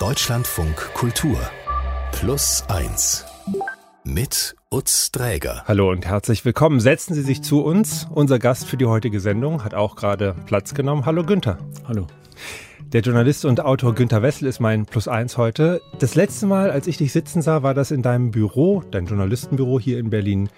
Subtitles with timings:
[0.00, 1.38] Deutschlandfunk Kultur
[2.12, 3.26] Plus 1
[4.02, 5.64] mit Utz Dräger.
[5.66, 6.80] Hallo und herzlich willkommen.
[6.80, 8.08] Setzen Sie sich zu uns.
[8.10, 11.04] Unser Gast für die heutige Sendung hat auch gerade Platz genommen.
[11.04, 11.58] Hallo Günther.
[11.86, 12.06] Hallo.
[12.94, 15.82] Der Journalist und Autor Günther Wessel ist mein Plus eins heute.
[15.98, 19.78] Das letzte Mal, als ich dich sitzen sah, war das in deinem Büro, dein Journalistenbüro
[19.78, 20.48] hier in Berlin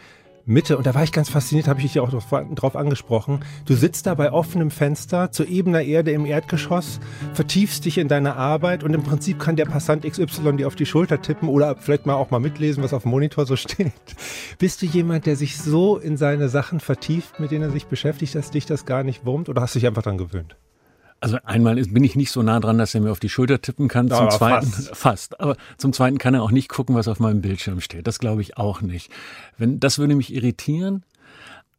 [0.45, 0.77] Mitte.
[0.77, 3.41] Und da war ich ganz fasziniert, habe ich dich auch drauf angesprochen.
[3.65, 7.01] Du sitzt da bei offenem Fenster zu ebener Erde im Erdgeschoss,
[7.35, 10.87] vertiefst dich in deine Arbeit und im Prinzip kann der Passant XY dir auf die
[10.87, 13.93] Schulter tippen oder vielleicht mal auch mal mitlesen, was auf dem Monitor so steht.
[14.59, 18.35] Bist du jemand, der sich so in seine Sachen vertieft, mit denen er sich beschäftigt,
[18.35, 20.57] dass dich das gar nicht wurmt oder hast du dich einfach dran gewöhnt?
[21.23, 23.87] Also einmal bin ich nicht so nah dran, dass er mir auf die Schulter tippen
[23.87, 24.09] kann.
[24.09, 24.91] Zum zweiten fast.
[24.97, 25.41] fast.
[25.41, 28.09] Aber zum zweiten kann er auch nicht gucken, was auf meinem Bildschirm steht.
[28.09, 29.09] Das glaube ich auch nicht.
[29.57, 31.05] Wenn das würde mich irritieren,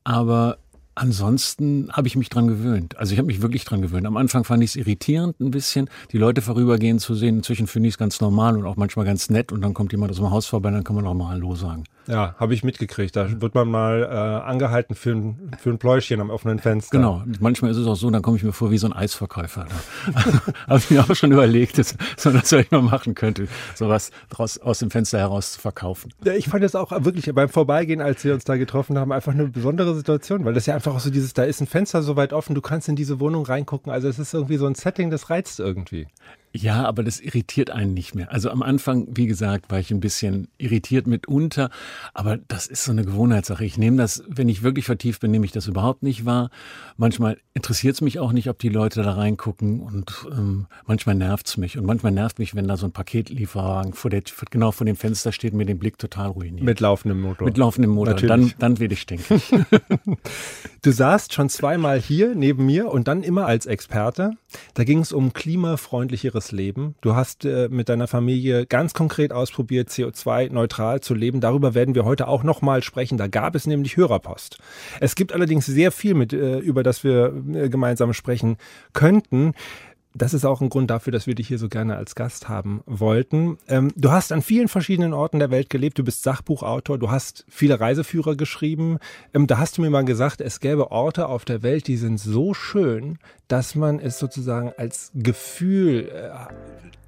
[0.05, 0.59] aber
[0.95, 2.97] Ansonsten habe ich mich dran gewöhnt.
[2.97, 4.05] Also ich habe mich wirklich dran gewöhnt.
[4.05, 7.38] Am Anfang fand ich es irritierend ein bisschen, die Leute vorübergehen zu sehen.
[7.38, 9.51] Inzwischen finde ich es ganz normal und auch manchmal ganz nett.
[9.51, 11.85] Und dann kommt jemand aus dem Haus vorbei, dann kann man auch mal Hallo sagen.
[12.07, 13.15] Ja, habe ich mitgekriegt.
[13.15, 14.15] Da wird man mal äh,
[14.49, 16.98] angehalten für ein, für ein Pläuschchen am offenen Fenster.
[16.98, 17.23] Genau.
[17.40, 19.65] Manchmal ist es auch so, dann komme ich mir vor wie so ein Eisverkäufer.
[20.68, 24.57] habe ich mir auch schon überlegt, dass man das vielleicht mal machen könnte, sowas draus,
[24.57, 26.13] aus dem Fenster heraus zu verkaufen.
[26.25, 29.31] Ja, ich fand das auch wirklich beim Vorbeigehen, als wir uns da getroffen haben, einfach
[29.31, 32.17] eine besondere Situation, weil das ja einfach auch so dieses, da ist ein Fenster so
[32.17, 33.91] weit offen, du kannst in diese Wohnung reingucken.
[33.91, 36.07] Also es ist irgendwie so ein Setting, das reizt irgendwie.
[36.55, 38.32] Ja, aber das irritiert einen nicht mehr.
[38.32, 41.71] Also am Anfang, wie gesagt, war ich ein bisschen irritiert mitunter,
[42.13, 43.65] aber das ist so eine Gewohnheitssache.
[43.65, 46.51] Ich nehme das, wenn ich wirklich vertieft bin, nehme ich das überhaupt nicht wahr.
[46.96, 51.48] Manchmal interessiert es mich auch nicht, ob die Leute da reingucken und ähm, manchmal nervt
[51.48, 51.76] es mich.
[51.76, 55.31] Und manchmal nervt mich, wenn da so ein Paketlieferwagen vor der, genau vor dem Fenster
[55.31, 56.63] steht und mir den Blick total ruiniert.
[56.63, 57.46] Mit laufendem Motor.
[57.46, 58.13] Mit laufendem Motor.
[58.13, 58.54] Natürlich.
[58.57, 59.41] Dann, dann werde ich stinken.
[60.84, 64.38] du saßt schon zweimal hier neben mir und dann immer als Experte.
[64.75, 66.96] Da ging es um klimafreundlichere anderes Leben.
[67.01, 71.40] Du hast äh, mit deiner Familie ganz konkret ausprobiert, CO2-neutral zu leben.
[71.40, 73.18] Darüber werden wir heute auch nochmal sprechen.
[73.18, 74.58] Da gab es nämlich Hörerpost.
[75.00, 78.58] Es gibt allerdings sehr viel, mit, äh, über das wir äh, gemeinsam sprechen
[78.94, 79.53] könnten
[80.16, 82.81] das ist auch ein Grund dafür, dass wir dich hier so gerne als Gast haben
[82.85, 83.57] wollten.
[83.68, 85.97] Ähm, du hast an vielen verschiedenen Orten der Welt gelebt.
[85.97, 86.97] Du bist Sachbuchautor.
[86.97, 89.00] Du hast viele Reiseführer geschrieben.
[89.34, 92.19] Ähm, da hast du mir mal gesagt, es gäbe Orte auf der Welt, die sind
[92.19, 96.29] so schön, dass man es sozusagen als Gefühl äh,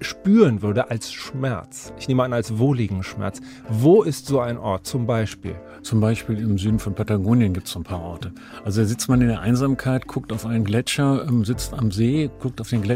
[0.00, 1.92] spüren würde, als Schmerz.
[1.98, 3.40] Ich nehme an, als wohligen Schmerz.
[3.68, 5.54] Wo ist so ein Ort zum Beispiel?
[5.82, 8.32] Zum Beispiel im Süden von Patagonien gibt es so ein paar Orte.
[8.64, 12.30] Also da sitzt man in der Einsamkeit, guckt auf einen Gletscher, ähm, sitzt am See,
[12.40, 12.95] guckt auf den Gletscher.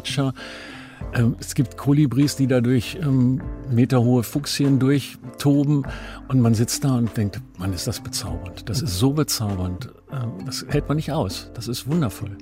[1.15, 3.41] Ähm, es gibt Kolibris, die da durch ähm,
[3.71, 5.87] meterhohe Fuchsien durchtoben
[6.29, 8.69] und man sitzt da und denkt, man ist das bezaubernd.
[8.69, 9.91] Das ist so bezaubernd.
[10.13, 11.51] Ähm, das hält man nicht aus.
[11.55, 12.37] Das ist wundervoll.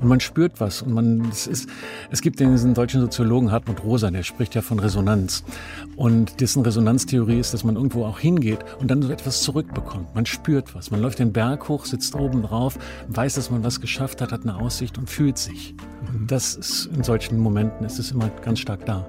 [0.00, 0.82] Und man spürt was.
[0.82, 1.68] Und man, es ist,
[2.10, 5.44] es gibt diesen deutschen Soziologen Hartmut Rosa, der spricht ja von Resonanz.
[5.96, 10.14] Und dessen Resonanztheorie ist, dass man irgendwo auch hingeht und dann so etwas zurückbekommt.
[10.14, 10.90] Man spürt was.
[10.90, 12.78] Man läuft den Berg hoch, sitzt oben drauf,
[13.08, 15.74] weiß, dass man was geschafft hat, hat eine Aussicht und fühlt sich.
[16.12, 19.06] Und das ist in solchen Momenten ist es immer ganz stark da.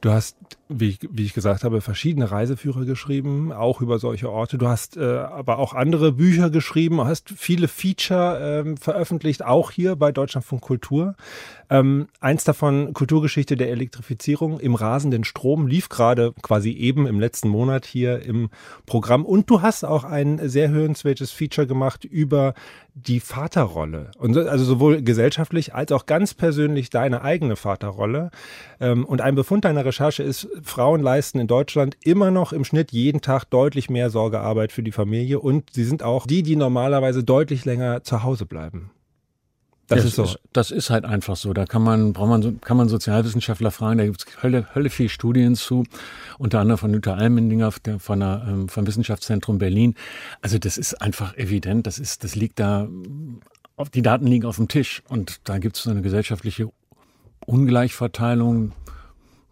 [0.00, 0.36] Du hast
[0.74, 4.58] wie wie ich gesagt habe, verschiedene Reiseführer geschrieben, auch über solche Orte.
[4.58, 9.96] Du hast äh, aber auch andere Bücher geschrieben, hast viele Feature ähm, veröffentlicht, auch hier
[9.96, 11.14] bei Deutschlandfunk Kultur.
[11.72, 17.48] Ähm, eins davon, Kulturgeschichte der Elektrifizierung im rasenden Strom, lief gerade quasi eben im letzten
[17.48, 18.50] Monat hier im
[18.84, 19.24] Programm.
[19.24, 22.52] Und du hast auch ein sehr hörenswertes Feature gemacht über
[22.94, 24.10] die Vaterrolle.
[24.18, 28.30] Und also sowohl gesellschaftlich als auch ganz persönlich deine eigene Vaterrolle.
[28.78, 32.92] Ähm, und ein Befund deiner Recherche ist, Frauen leisten in Deutschland immer noch im Schnitt
[32.92, 37.24] jeden Tag deutlich mehr Sorgearbeit für die Familie und sie sind auch die, die normalerweise
[37.24, 38.90] deutlich länger zu Hause bleiben.
[39.88, 40.24] Das, das ist so.
[40.24, 41.52] Ist, das ist halt einfach so.
[41.52, 43.98] Da kann man, braucht man, kann man Sozialwissenschaftler fragen.
[43.98, 45.84] Da gibt es Hölle, Hölle viel Studien zu.
[46.38, 49.94] Unter anderem von Jutta Almendinger von der, ähm, vom Wissenschaftszentrum Berlin.
[50.40, 51.86] Also das ist einfach evident.
[51.86, 52.88] Das ist, das liegt da,
[53.94, 55.02] die Daten liegen auf dem Tisch.
[55.08, 56.70] Und da gibt es so eine gesellschaftliche
[57.44, 58.72] Ungleichverteilung.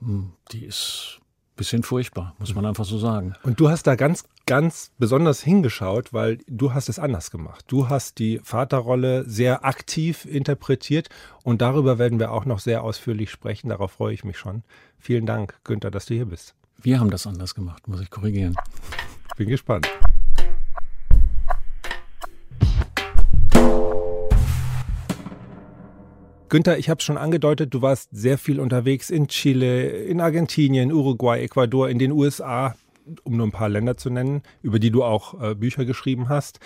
[0.01, 3.35] Hm, die ist ein bisschen furchtbar, muss man einfach so sagen.
[3.43, 7.65] Und du hast da ganz, ganz besonders hingeschaut, weil du hast es anders gemacht.
[7.69, 11.09] Du hast die Vaterrolle sehr aktiv interpretiert
[11.45, 13.69] und darüber werden wir auch noch sehr ausführlich sprechen.
[13.69, 14.63] Darauf freue ich mich schon.
[14.99, 16.55] Vielen Dank, Günther, dass du hier bist.
[16.83, 18.57] Wir haben das anders gemacht, muss ich korrigieren.
[19.37, 19.87] Bin gespannt.
[26.51, 30.93] Günther, ich habe es schon angedeutet, du warst sehr viel unterwegs in Chile, in Argentinien,
[30.93, 32.75] Uruguay, Ecuador, in den USA,
[33.23, 36.59] um nur ein paar Länder zu nennen, über die du auch äh, Bücher geschrieben hast.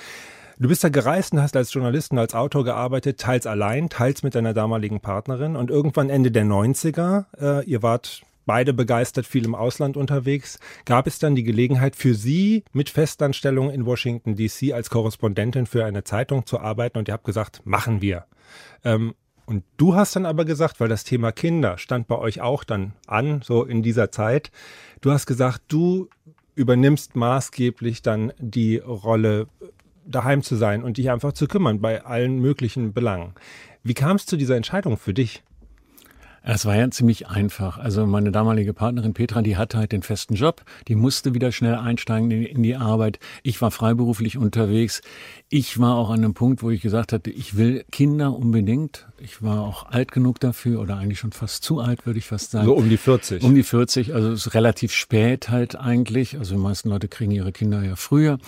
[0.59, 4.23] Du bist da gereist und hast als Journalist und als Autor gearbeitet, teils allein, teils
[4.23, 5.55] mit deiner damaligen Partnerin.
[5.55, 11.07] Und irgendwann Ende der 90er, äh, ihr wart beide begeistert viel im Ausland unterwegs, gab
[11.07, 16.05] es dann die Gelegenheit für Sie mit Festanstellung in Washington DC als Korrespondentin für eine
[16.05, 18.25] Zeitung zu arbeiten und ihr habt gesagt, machen wir.
[18.83, 19.15] Ähm,
[19.47, 22.93] und du hast dann aber gesagt, weil das Thema Kinder stand bei euch auch dann
[23.07, 24.51] an, so in dieser Zeit,
[25.01, 26.09] du hast gesagt, du
[26.55, 29.49] übernimmst maßgeblich dann die Rolle,
[30.07, 33.35] daheim zu sein und dich einfach zu kümmern bei allen möglichen Belangen.
[33.83, 35.43] Wie kam es zu dieser Entscheidung für dich?
[36.47, 37.79] Es war ja ziemlich einfach.
[37.79, 41.75] Also meine damalige Partnerin Petra, die hatte halt den festen Job, die musste wieder schnell
[41.77, 43.19] einsteigen in die Arbeit.
[43.43, 45.01] Ich war freiberuflich unterwegs.
[45.49, 49.07] Ich war auch an einem Punkt, wo ich gesagt hatte, ich will Kinder unbedingt.
[49.19, 52.51] Ich war auch alt genug dafür oder eigentlich schon fast zu alt, würde ich fast
[52.51, 52.67] sagen.
[52.67, 53.43] So um die 40.
[53.43, 56.39] Um die 40, also es ist relativ spät halt eigentlich.
[56.39, 58.39] Also die meisten Leute kriegen ihre Kinder ja früher.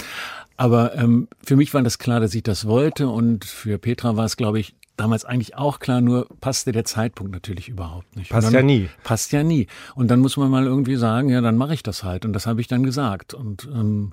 [0.59, 4.27] Aber ähm, für mich war das klar, dass ich das wollte und für Petra war
[4.27, 8.31] es, glaube ich, damals eigentlich auch klar, nur passte der Zeitpunkt natürlich überhaupt nicht.
[8.31, 8.89] Passt dann, ja nie.
[9.05, 9.67] Passt ja nie.
[9.95, 12.25] Und dann muss man mal irgendwie sagen, ja, dann mache ich das halt.
[12.25, 13.35] Und das habe ich dann gesagt.
[13.35, 14.13] Und ähm,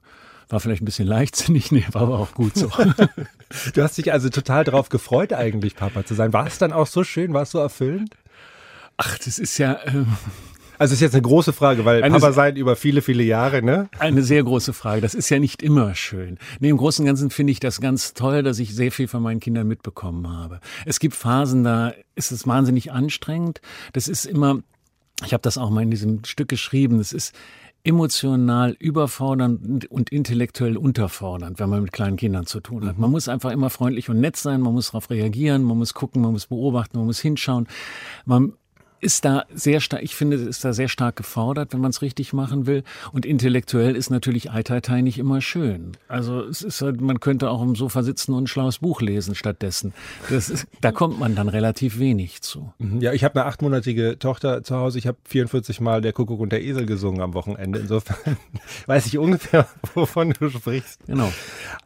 [0.49, 2.69] war vielleicht ein bisschen leichtsinnig, nee, war aber auch gut so.
[3.73, 6.33] du hast dich also total darauf gefreut, eigentlich Papa zu sein.
[6.33, 7.33] War es dann auch so schön?
[7.33, 8.15] War es so erfüllend?
[8.97, 9.73] Ach, das ist ja.
[9.73, 10.05] Äh,
[10.83, 13.87] also ist jetzt eine große Frage, weil eine, Papa sein über viele, viele Jahre, ne?
[13.99, 14.99] Eine sehr große Frage.
[14.99, 16.37] Das ist ja nicht immer schön.
[16.59, 19.23] Nee, im Großen und Ganzen finde ich das ganz toll, dass ich sehr viel von
[19.23, 20.59] meinen Kindern mitbekommen habe.
[20.85, 23.61] Es gibt Phasen, da ist es wahnsinnig anstrengend.
[23.93, 24.59] Das ist immer,
[25.25, 27.33] ich habe das auch mal in diesem Stück geschrieben, das ist
[27.85, 32.97] emotional überfordernd und intellektuell unterfordernd, wenn man mit kleinen Kindern zu tun hat.
[32.97, 36.21] Man muss einfach immer freundlich und nett sein, man muss darauf reagieren, man muss gucken,
[36.21, 37.67] man muss beobachten, man muss hinschauen.
[38.25, 38.53] Man
[39.03, 42.33] ist da sehr stark, ich finde, ist da sehr stark gefordert, wenn man es richtig
[42.33, 42.83] machen will.
[43.11, 45.91] Und intellektuell ist natürlich Eitaitai nicht immer schön.
[46.07, 49.35] Also es ist halt, man könnte auch im Sofa sitzen und ein schlaues Buch lesen
[49.35, 49.93] stattdessen.
[50.29, 52.73] Ist, da kommt man dann relativ wenig zu.
[52.79, 53.01] Mhm.
[53.01, 54.97] Ja, ich habe eine achtmonatige Tochter zu Hause.
[54.97, 57.79] Ich habe 44 Mal der Kuckuck und der Esel gesungen am Wochenende.
[57.79, 58.37] Insofern
[58.87, 61.05] weiß ich ungefähr, wovon du sprichst.
[61.05, 61.31] Genau.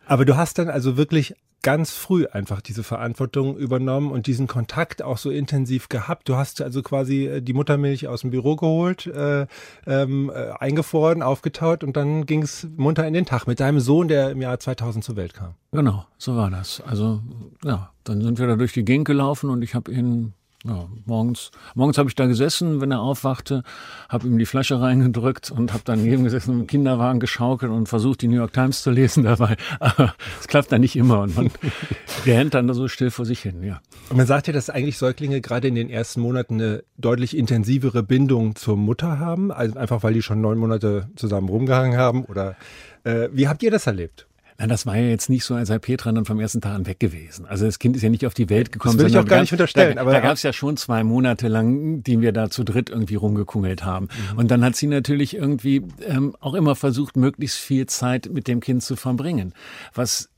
[0.06, 5.02] Aber du hast dann also wirklich ganz früh einfach diese Verantwortung übernommen und diesen Kontakt
[5.02, 6.30] auch so intensiv gehabt.
[6.30, 9.48] Du hast also quasi äh, die Muttermilch aus dem Büro geholt, äh,
[9.86, 14.08] ähm, äh, eingefroren, aufgetaut und dann ging es munter in den Tag mit deinem Sohn,
[14.08, 15.56] der im Jahr 2000 zur Welt kam.
[15.72, 16.82] Genau, so war das.
[16.82, 17.22] Also
[17.64, 20.34] ja, dann sind wir da durch die Gegend gelaufen und ich habe ihn
[20.68, 23.64] ja, morgens, morgens habe ich da gesessen, wenn er aufwachte,
[24.10, 28.22] habe ihm die Flasche reingedrückt und habe dann neben gesessen im Kinderwagen geschaukelt und versucht,
[28.22, 29.56] die New York Times zu lesen dabei.
[29.80, 31.52] Aber es klappt dann nicht immer und man
[32.26, 33.80] rennt dann so still vor sich hin, ja.
[34.10, 38.04] Und man sagt ja, dass eigentlich Säuglinge gerade in den ersten Monaten eine deutlich intensivere
[38.04, 42.56] Bindung zur Mutter haben, also einfach weil die schon neun Monate zusammen rumgehangen haben oder
[43.04, 44.27] äh, wie habt ihr das erlebt?
[44.60, 46.88] Na, das war ja jetzt nicht so, als sei Petra dann vom ersten Tag an
[46.88, 47.46] weg gewesen.
[47.46, 48.98] Also das Kind ist ja nicht auf die Welt gekommen.
[48.98, 49.96] Das will ich auch gar nicht unterstellen.
[49.96, 52.90] Da, aber da gab es ja schon zwei Monate lang, die wir da zu dritt
[52.90, 54.08] irgendwie rumgekungelt haben.
[54.32, 54.38] Mhm.
[54.40, 58.60] Und dann hat sie natürlich irgendwie ähm, auch immer versucht, möglichst viel Zeit mit dem
[58.60, 59.54] Kind zu verbringen.
[59.94, 60.30] Was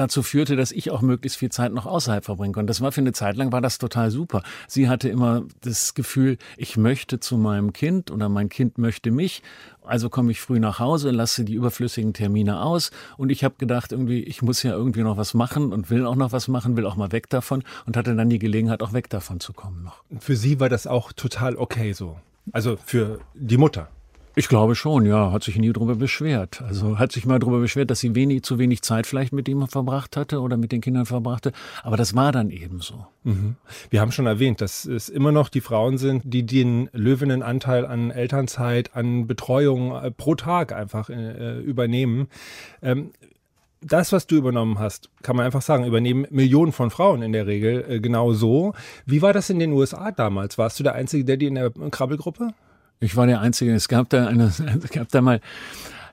[0.00, 2.70] dazu führte, dass ich auch möglichst viel Zeit noch außerhalb verbringen konnte.
[2.70, 4.42] Das war für eine Zeit lang war das total super.
[4.66, 9.42] Sie hatte immer das Gefühl, ich möchte zu meinem Kind oder mein Kind möchte mich.
[9.82, 13.92] Also komme ich früh nach Hause, lasse die überflüssigen Termine aus und ich habe gedacht,
[13.92, 16.86] irgendwie, ich muss ja irgendwie noch was machen und will auch noch was machen, will
[16.86, 20.02] auch mal weg davon und hatte dann die Gelegenheit, auch weg davon zu kommen noch.
[20.18, 22.18] Für Sie war das auch total okay so.
[22.52, 23.88] Also für die Mutter.
[24.36, 25.32] Ich glaube schon, ja.
[25.32, 26.62] Hat sich nie darüber beschwert.
[26.62, 29.66] Also hat sich mal darüber beschwert, dass sie wenig, zu wenig Zeit vielleicht mit ihm
[29.66, 31.52] verbracht hatte oder mit den Kindern verbrachte.
[31.82, 33.06] Aber das war dann eben so.
[33.24, 33.56] Mhm.
[33.90, 38.10] Wir haben schon erwähnt, dass es immer noch die Frauen sind, die den Löwinnenanteil an
[38.10, 42.28] Elternzeit, an Betreuung äh, pro Tag einfach äh, übernehmen.
[42.82, 43.10] Ähm,
[43.82, 47.46] das, was du übernommen hast, kann man einfach sagen, übernehmen Millionen von Frauen in der
[47.46, 48.74] Regel äh, genau so.
[49.06, 50.58] Wie war das in den USA damals?
[50.58, 52.52] Warst du der einzige Daddy in der Krabbelgruppe?
[53.00, 53.74] Ich war der Einzige.
[53.74, 54.44] Es gab da eine,
[54.84, 55.40] es gab da mal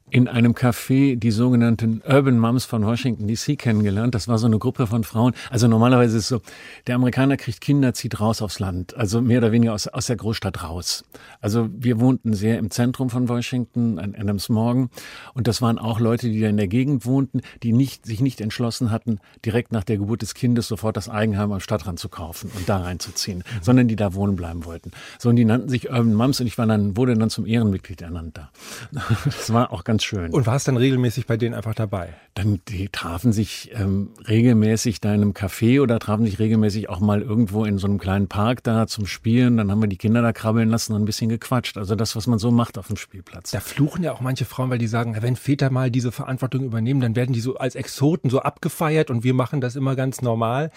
[0.10, 4.16] in einem Café die sogenannten Urban Moms von Washington DC kennengelernt.
[4.16, 5.34] Das war so eine Gruppe von Frauen.
[5.50, 6.42] Also normalerweise ist es so,
[6.88, 8.96] der Amerikaner kriegt Kinder, zieht raus aufs Land.
[8.96, 11.04] Also mehr oder weniger aus, aus der Großstadt raus.
[11.42, 14.90] Also wir wohnten sehr im Zentrum von Washington, an Adams Morgan.
[15.34, 18.40] Und das waren auch Leute, die da in der Gegend wohnten, die nicht, sich nicht
[18.40, 22.50] entschlossen hatten, direkt nach der Geburt des Kindes sofort das Eigenheim am Stadtrand zu kaufen
[22.56, 23.64] und da reinzuziehen, mhm.
[23.64, 24.92] sondern die da wohnen bleiben wollten.
[25.20, 28.02] So, und die nannten sich Urban Moms und ich war dann, wurde dann zum Ehrenmitglied
[28.02, 28.52] ernannt da.
[29.26, 30.32] Das war auch ganz ganz schön.
[30.32, 32.10] Und warst dann regelmäßig bei denen einfach dabei?
[32.36, 37.00] Dann, die trafen sich ähm, regelmäßig da in einem Café oder trafen sich regelmäßig auch
[37.00, 39.58] mal irgendwo in so einem kleinen Park da zum Spielen.
[39.58, 41.78] Dann haben wir die Kinder da krabbeln lassen und ein bisschen gequatscht.
[41.78, 43.50] Also das, was man so macht auf dem Spielplatz.
[43.50, 47.02] Da fluchen ja auch manche Frauen, weil die sagen, wenn Väter mal diese Verantwortung übernehmen,
[47.02, 50.70] dann werden die so als Exoten so abgefeiert und wir machen das immer ganz normal.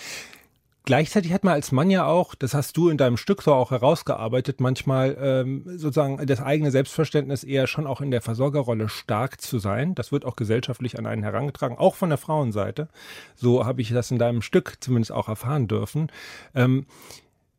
[0.85, 3.71] Gleichzeitig hat man als Mann ja auch, das hast du in deinem Stück so auch
[3.71, 9.59] herausgearbeitet, manchmal ähm, sozusagen das eigene Selbstverständnis eher schon auch in der Versorgerrolle stark zu
[9.59, 9.95] sein.
[9.95, 12.89] Das wird auch gesellschaftlich an einen herangetragen, auch von der Frauenseite.
[13.37, 16.11] So habe ich das in deinem Stück zumindest auch erfahren dürfen.
[16.55, 16.87] Ähm,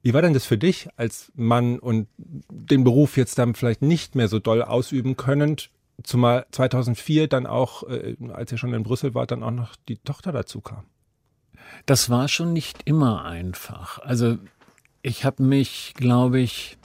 [0.02, 4.16] wie war denn das für dich als Mann und den Beruf jetzt dann vielleicht nicht
[4.16, 5.58] mehr so doll ausüben können?
[6.04, 9.98] Zumal 2004 dann auch, äh, als ihr schon in Brüssel wart, dann auch noch die
[9.98, 10.86] Tochter dazu kam.
[11.86, 14.00] Das war schon nicht immer einfach.
[14.00, 14.38] Also
[15.02, 16.78] ich habe mich, glaube ich,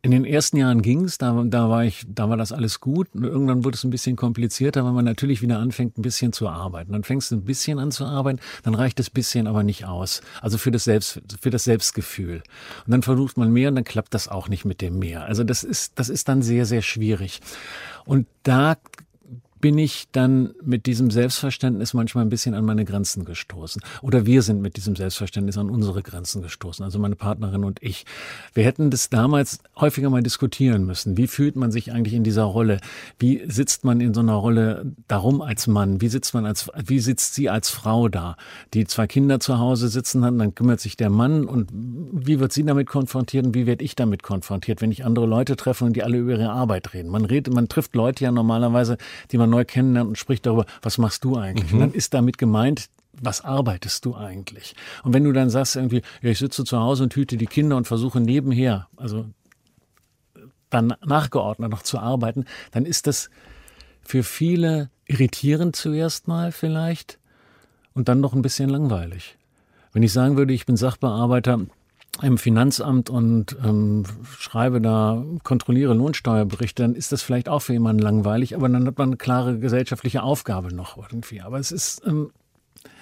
[0.00, 3.08] in den ersten Jahren ging es, da, da, war ich, da war das alles gut.
[3.14, 6.48] Und irgendwann wurde es ein bisschen komplizierter, weil man natürlich wieder anfängt, ein bisschen zu
[6.48, 6.92] arbeiten.
[6.92, 10.20] Dann fängst du ein bisschen an zu arbeiten, dann reicht das bisschen aber nicht aus.
[10.40, 12.42] Also für das, Selbst, für das Selbstgefühl.
[12.86, 15.24] Und dann versucht man mehr und dann klappt das auch nicht mit dem mehr.
[15.24, 17.40] Also das ist, das ist dann sehr, sehr schwierig.
[18.04, 18.76] Und da
[19.60, 23.82] bin ich dann mit diesem Selbstverständnis manchmal ein bisschen an meine Grenzen gestoßen.
[24.02, 28.06] Oder wir sind mit diesem Selbstverständnis an unsere Grenzen gestoßen, also meine Partnerin und ich.
[28.54, 31.16] Wir hätten das damals häufiger mal diskutieren müssen.
[31.16, 32.80] Wie fühlt man sich eigentlich in dieser Rolle?
[33.18, 36.00] Wie sitzt man in so einer Rolle darum als Mann?
[36.00, 38.36] Wie sitzt man als, wie sitzt sie als Frau da?
[38.74, 42.52] Die zwei Kinder zu Hause sitzen hat, dann kümmert sich der Mann und wie wird
[42.52, 45.94] sie damit konfrontiert und wie werde ich damit konfrontiert, wenn ich andere Leute treffe und
[45.94, 47.10] die alle über ihre Arbeit reden?
[47.10, 48.98] Man redet, man trifft Leute ja normalerweise,
[49.30, 51.72] die man man neu kennenlernt und spricht darüber, was machst du eigentlich?
[51.72, 51.74] Mhm.
[51.74, 52.88] Und dann ist damit gemeint,
[53.20, 54.74] was arbeitest du eigentlich?
[55.02, 57.76] Und wenn du dann sagst irgendwie, ja, ich sitze zu Hause und hüte die Kinder
[57.76, 59.26] und versuche nebenher, also
[60.70, 63.30] dann nachgeordnet noch zu arbeiten, dann ist das
[64.02, 67.18] für viele irritierend zuerst mal vielleicht
[67.94, 69.36] und dann noch ein bisschen langweilig.
[69.92, 71.66] Wenn ich sagen würde, ich bin Sachbearbeiter
[72.22, 74.04] im Finanzamt und ähm,
[74.36, 78.98] schreibe da, kontrolliere Lohnsteuerberichte, dann ist das vielleicht auch für jemanden langweilig, aber dann hat
[78.98, 81.40] man eine klare gesellschaftliche Aufgabe noch irgendwie.
[81.40, 82.30] Aber es ist, ähm,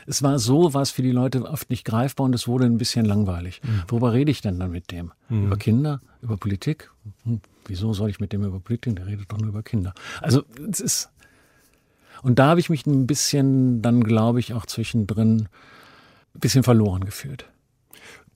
[0.07, 2.79] es war so, war es für die Leute oft nicht greifbar und es wurde ein
[2.79, 3.61] bisschen langweilig.
[3.63, 3.83] Mhm.
[3.89, 5.13] Worüber rede ich denn dann mit dem?
[5.29, 5.47] Mhm.
[5.47, 6.01] Über Kinder?
[6.23, 6.91] Über Politik?
[7.25, 8.97] Hm, wieso soll ich mit dem über Politik?
[8.97, 9.95] Der redet doch nur über Kinder.
[10.21, 11.11] Also es ist.
[12.23, 15.49] Und da habe ich mich ein bisschen dann, glaube ich, auch zwischendrin
[16.35, 17.47] ein bisschen verloren gefühlt.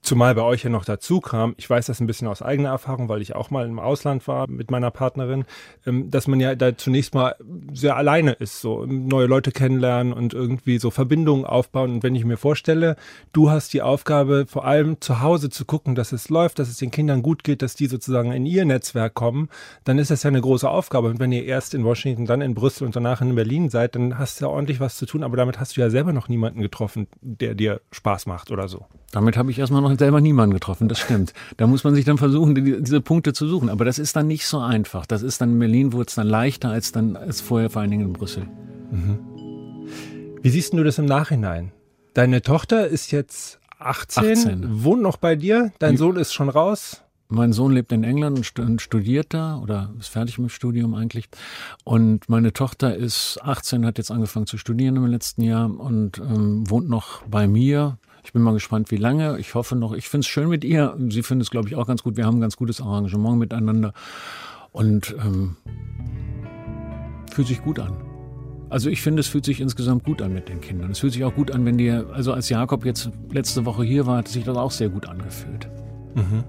[0.03, 3.07] Zumal bei euch ja noch dazu kam, ich weiß das ein bisschen aus eigener Erfahrung,
[3.07, 5.45] weil ich auch mal im Ausland war mit meiner Partnerin,
[5.85, 7.35] ähm, dass man ja da zunächst mal
[7.71, 11.91] sehr alleine ist, so neue Leute kennenlernen und irgendwie so Verbindungen aufbauen.
[11.91, 12.95] Und wenn ich mir vorstelle,
[13.31, 16.77] du hast die Aufgabe, vor allem zu Hause zu gucken, dass es läuft, dass es
[16.77, 19.49] den Kindern gut geht, dass die sozusagen in ihr Netzwerk kommen,
[19.83, 21.09] dann ist das ja eine große Aufgabe.
[21.09, 24.17] Und wenn ihr erst in Washington, dann in Brüssel und danach in Berlin seid, dann
[24.17, 25.21] hast du ja ordentlich was zu tun.
[25.23, 28.87] Aber damit hast du ja selber noch niemanden getroffen, der dir Spaß macht oder so.
[29.11, 31.33] Damit habe ich erstmal noch selber niemanden getroffen, das stimmt.
[31.57, 33.69] Da muss man sich dann versuchen, die, diese Punkte zu suchen.
[33.69, 35.05] Aber das ist dann nicht so einfach.
[35.05, 37.91] Das ist dann in Berlin wurde es dann leichter als dann als vorher vor allen
[37.91, 38.47] Dingen in Brüssel.
[38.91, 39.19] Mhm.
[40.41, 41.71] Wie siehst du das im Nachhinein?
[42.13, 44.83] Deine Tochter ist jetzt 18, 18.
[44.83, 47.03] wohnt noch bei dir, dein die, Sohn ist schon raus.
[47.29, 51.29] Mein Sohn lebt in England und studiert da oder ist fertig mit dem Studium eigentlich.
[51.85, 56.69] Und meine Tochter ist 18, hat jetzt angefangen zu studieren im letzten Jahr und ähm,
[56.69, 57.97] wohnt noch bei mir.
[58.23, 59.39] Ich bin mal gespannt, wie lange.
[59.39, 60.95] Ich hoffe noch, ich finde es schön mit ihr.
[61.09, 62.17] Sie findet es, glaube ich, auch ganz gut.
[62.17, 63.93] Wir haben ein ganz gutes Arrangement miteinander.
[64.71, 65.57] Und ähm,
[67.31, 67.93] fühlt sich gut an.
[68.69, 70.91] Also ich finde, es fühlt sich insgesamt gut an mit den Kindern.
[70.91, 74.05] Es fühlt sich auch gut an, wenn die, also als Jakob jetzt letzte Woche hier
[74.05, 75.67] war, hat sich das auch sehr gut angefühlt.
[76.15, 76.43] Mhm.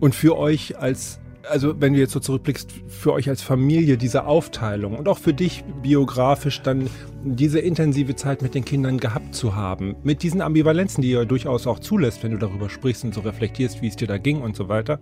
[0.00, 4.24] Und für euch als also wenn du jetzt so zurückblickst, für euch als Familie diese
[4.24, 6.88] Aufteilung und auch für dich biografisch dann
[7.22, 11.66] diese intensive Zeit mit den Kindern gehabt zu haben, mit diesen Ambivalenzen, die ihr durchaus
[11.66, 14.56] auch zulässt, wenn du darüber sprichst und so reflektierst, wie es dir da ging und
[14.56, 15.00] so weiter,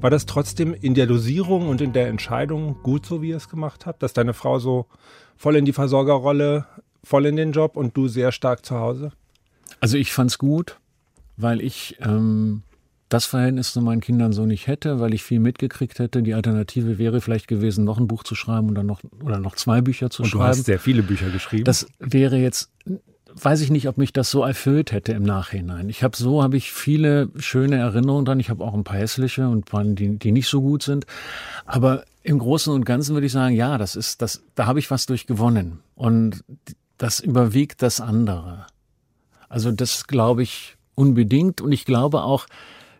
[0.00, 3.48] war das trotzdem in der Dosierung und in der Entscheidung gut so, wie ihr es
[3.48, 4.86] gemacht habt, dass deine Frau so
[5.36, 6.66] voll in die Versorgerrolle,
[7.02, 9.12] voll in den Job und du sehr stark zu Hause?
[9.80, 10.78] Also ich fand's gut,
[11.36, 12.62] weil ich ähm,
[13.08, 16.22] das Verhältnis zu meinen Kindern so nicht hätte, weil ich viel mitgekriegt hätte.
[16.22, 19.56] Die Alternative wäre vielleicht gewesen, noch ein Buch zu schreiben und dann noch oder noch
[19.56, 20.42] zwei Bücher zu und schreiben.
[20.42, 21.64] Du hast sehr viele Bücher geschrieben.
[21.64, 22.70] Das wäre jetzt
[23.34, 25.88] weiß ich nicht, ob mich das so erfüllt hätte im Nachhinein.
[25.88, 28.40] Ich habe so habe ich viele schöne Erinnerungen dran.
[28.40, 31.06] Ich habe auch ein paar hässliche und paar, die, die nicht so gut sind.
[31.66, 34.42] Aber im Großen und Ganzen würde ich sagen, ja, das ist das.
[34.54, 36.44] Da habe ich was durch gewonnen und
[36.96, 38.66] das überwiegt das andere.
[39.48, 42.46] Also das glaube ich unbedingt und ich glaube auch,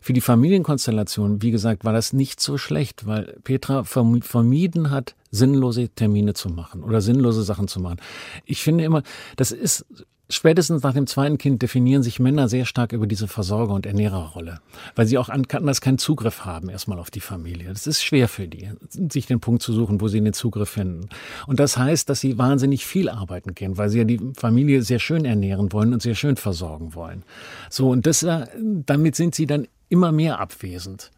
[0.04, 5.88] für die Familienkonstellation, wie gesagt, war das nicht so schlecht, weil Petra vermieden hat, sinnlose
[5.88, 7.96] Termine zu machen oder sinnlose Sachen zu machen.
[8.44, 9.02] Ich finde immer,
[9.36, 9.86] das ist
[10.30, 14.60] Spätestens nach dem zweiten Kind definieren sich Männer sehr stark über diese Versorger- und Ernährerrolle,
[14.94, 17.68] weil sie auch anders keinen Zugriff haben erstmal auf die Familie.
[17.68, 21.10] Das ist schwer für die, sich den Punkt zu suchen, wo sie den Zugriff finden.
[21.46, 24.98] Und das heißt, dass sie wahnsinnig viel arbeiten gehen, weil sie ja die Familie sehr
[24.98, 27.22] schön ernähren wollen und sehr schön versorgen wollen.
[27.68, 28.46] So, und das, äh,
[28.86, 31.10] damit sind sie dann immer mehr abwesend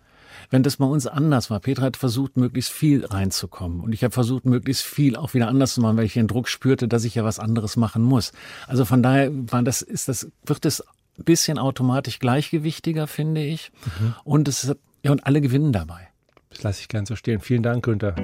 [0.51, 1.61] wenn das bei uns anders war.
[1.61, 3.81] Petra hat versucht, möglichst viel reinzukommen.
[3.81, 6.49] Und ich habe versucht, möglichst viel auch wieder anders zu machen, weil ich den Druck
[6.49, 8.33] spürte, dass ich ja was anderes machen muss.
[8.67, 10.83] Also von daher war das, ist das, wird es
[11.19, 13.73] ein bisschen automatisch gleichgewichtiger, finde ich.
[13.99, 14.15] Mhm.
[14.25, 16.09] Und es ja, und alle gewinnen dabei.
[16.51, 17.41] Das lasse ich gern so stehen.
[17.41, 18.15] Vielen Dank, Günther.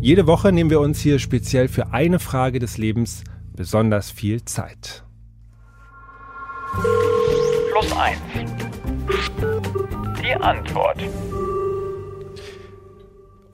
[0.00, 3.24] Jede Woche nehmen wir uns hier speziell für eine Frage des Lebens
[3.54, 5.04] besonders viel Zeit.
[7.72, 8.20] Plus eins.
[10.22, 11.00] Die Antwort.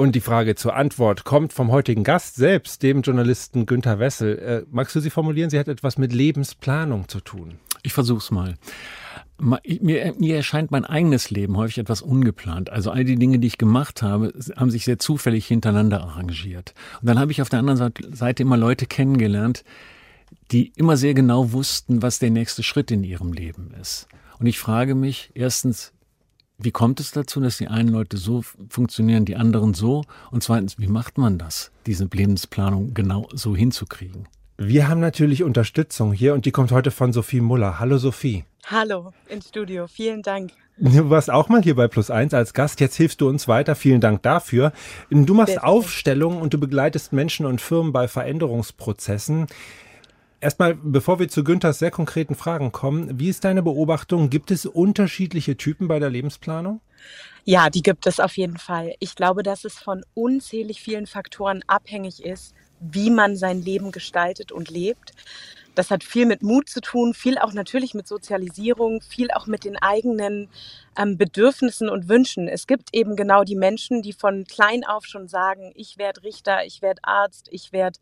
[0.02, 4.37] Und die Frage zur Antwort kommt vom heutigen Gast selbst, dem Journalisten Günter Wessel.
[4.37, 5.49] Äh, magst du sie formulieren?
[5.49, 7.61] Sie hat etwas mit Lebensplanung zu tun.
[7.85, 8.56] Ich versuch's mal
[9.38, 12.71] mir, mir erscheint mein eigenes Leben häufig etwas ungeplant.
[12.71, 16.75] Also all die Dinge, die ich gemacht habe, haben sich sehr zufällig hintereinander arrangiert.
[17.00, 19.62] Und dann habe ich auf der anderen Seite immer Leute kennengelernt,
[20.50, 24.09] die immer sehr genau wussten, was der nächste Schritt in ihrem Leben ist.
[24.40, 25.92] Und ich frage mich erstens,
[26.59, 30.04] wie kommt es dazu, dass die einen Leute so funktionieren, die anderen so?
[30.30, 34.28] Und zweitens, wie macht man das, diese Lebensplanung genau so hinzukriegen?
[34.59, 37.80] Wir haben natürlich Unterstützung hier und die kommt heute von Sophie Muller.
[37.80, 38.44] Hallo Sophie.
[38.66, 40.52] Hallo ins Studio, vielen Dank.
[40.78, 42.80] Du warst auch mal hier bei Plus Eins als Gast.
[42.80, 43.75] Jetzt hilfst du uns weiter.
[43.75, 44.73] Vielen Dank dafür.
[45.11, 45.64] Du machst Bitte.
[45.64, 49.47] Aufstellungen und du begleitest Menschen und Firmen bei Veränderungsprozessen.
[50.43, 54.29] Erstmal, bevor wir zu Günthers sehr konkreten Fragen kommen, wie ist deine Beobachtung?
[54.29, 56.81] Gibt es unterschiedliche Typen bei der Lebensplanung?
[57.45, 58.93] Ja, die gibt es auf jeden Fall.
[58.99, 64.51] Ich glaube, dass es von unzählig vielen Faktoren abhängig ist, wie man sein Leben gestaltet
[64.51, 65.13] und lebt.
[65.77, 69.65] Das hat viel mit Mut zu tun, viel auch natürlich mit Sozialisierung, viel auch mit
[69.65, 70.49] den eigenen
[70.99, 72.49] ähm, Bedürfnissen und Wünschen.
[72.49, 76.65] Es gibt eben genau die Menschen, die von klein auf schon sagen, ich werde Richter,
[76.65, 77.99] ich werde Arzt, ich werde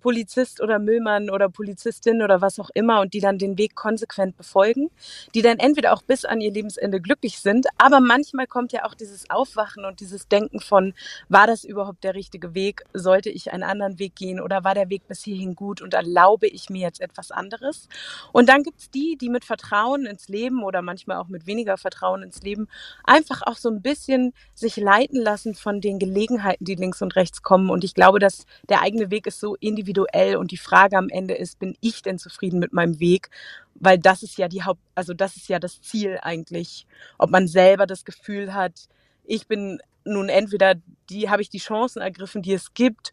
[0.00, 4.36] Polizist oder Müllmann oder Polizistin oder was auch immer und die dann den Weg konsequent
[4.36, 4.90] befolgen,
[5.34, 8.94] die dann entweder auch bis an ihr Lebensende glücklich sind, aber manchmal kommt ja auch
[8.94, 10.94] dieses Aufwachen und dieses Denken von,
[11.28, 12.82] war das überhaupt der richtige Weg?
[12.92, 16.46] Sollte ich einen anderen Weg gehen oder war der Weg bis hierhin gut und erlaube
[16.46, 17.88] ich mir jetzt etwas anderes?
[18.32, 21.76] Und dann gibt es die, die mit Vertrauen ins Leben oder manchmal auch mit weniger
[21.76, 22.68] Vertrauen ins Leben
[23.04, 27.42] einfach auch so ein bisschen sich leiten lassen von den Gelegenheiten, die links und rechts
[27.42, 27.70] kommen.
[27.70, 31.08] Und ich glaube, dass der eigene Weg ist so individuell individuell und die Frage am
[31.08, 33.30] Ende ist, bin ich denn zufrieden mit meinem Weg?
[33.74, 36.86] Weil das ist ja die Haupt, also das ist ja das Ziel eigentlich,
[37.18, 38.88] ob man selber das Gefühl hat,
[39.24, 40.74] ich bin nun entweder
[41.08, 43.12] die, habe ich die Chancen ergriffen, die es gibt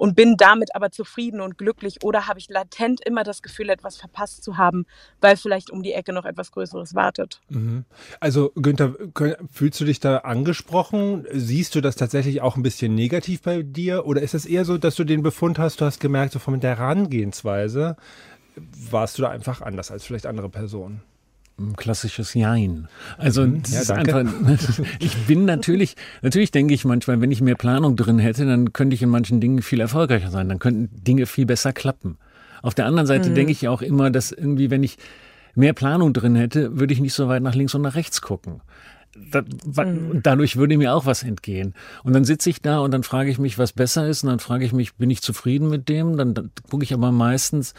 [0.00, 3.98] und bin damit aber zufrieden und glücklich oder habe ich latent immer das Gefühl, etwas
[3.98, 4.86] verpasst zu haben,
[5.20, 7.42] weil vielleicht um die Ecke noch etwas Größeres wartet.
[7.50, 7.84] Mhm.
[8.18, 8.94] Also Günther,
[9.52, 11.26] fühlst du dich da angesprochen?
[11.30, 14.78] Siehst du das tatsächlich auch ein bisschen negativ bei dir oder ist es eher so,
[14.78, 17.96] dass du den Befund hast, du hast gemerkt, so von der Herangehensweise
[18.56, 21.02] warst du da einfach anders als vielleicht andere Personen?
[21.76, 22.88] Klassisches Jein.
[23.18, 23.62] Also mhm.
[23.68, 24.24] ja, ist einfach,
[25.00, 28.94] ich bin natürlich, natürlich denke ich manchmal, wenn ich mehr Planung drin hätte, dann könnte
[28.94, 32.18] ich in manchen Dingen viel erfolgreicher sein, dann könnten Dinge viel besser klappen.
[32.62, 33.34] Auf der anderen Seite mhm.
[33.34, 34.98] denke ich auch immer, dass irgendwie, wenn ich
[35.54, 38.60] mehr Planung drin hätte, würde ich nicht so weit nach links und nach rechts gucken.
[39.32, 40.20] Da, mhm.
[40.22, 41.74] Dadurch würde mir auch was entgehen.
[42.04, 44.22] Und dann sitze ich da und dann frage ich mich, was besser ist.
[44.22, 46.16] Und dann frage ich mich, bin ich zufrieden mit dem?
[46.16, 47.74] Dann, dann gucke ich aber meistens,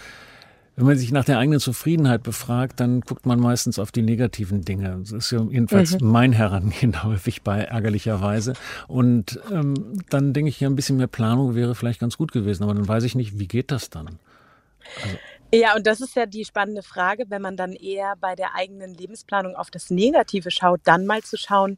[0.76, 4.62] wenn man sich nach der eigenen Zufriedenheit befragt, dann guckt man meistens auf die negativen
[4.62, 4.98] Dinge.
[5.00, 6.10] Das ist ja jedenfalls mhm.
[6.10, 8.54] mein Herangehen häufig bei ärgerlicherweise.
[8.88, 12.64] Und ähm, dann denke ich, ja, ein bisschen mehr Planung wäre vielleicht ganz gut gewesen.
[12.64, 14.20] Aber dann weiß ich nicht, wie geht das dann?
[15.04, 15.18] Also,
[15.54, 18.94] ja, und das ist ja die spannende Frage, wenn man dann eher bei der eigenen
[18.94, 21.78] Lebensplanung auf das Negative schaut, dann mal zu schauen,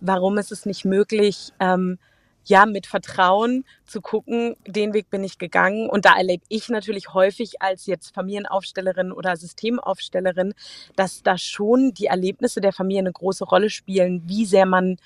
[0.00, 1.98] warum ist es nicht möglich, ähm,
[2.44, 5.88] ja, mit Vertrauen zu gucken, den Weg bin ich gegangen.
[5.88, 10.54] Und da erlebe ich natürlich häufig als jetzt Familienaufstellerin oder Systemaufstellerin,
[10.96, 14.96] dass da schon die Erlebnisse der Familie eine große Rolle spielen, wie sehr man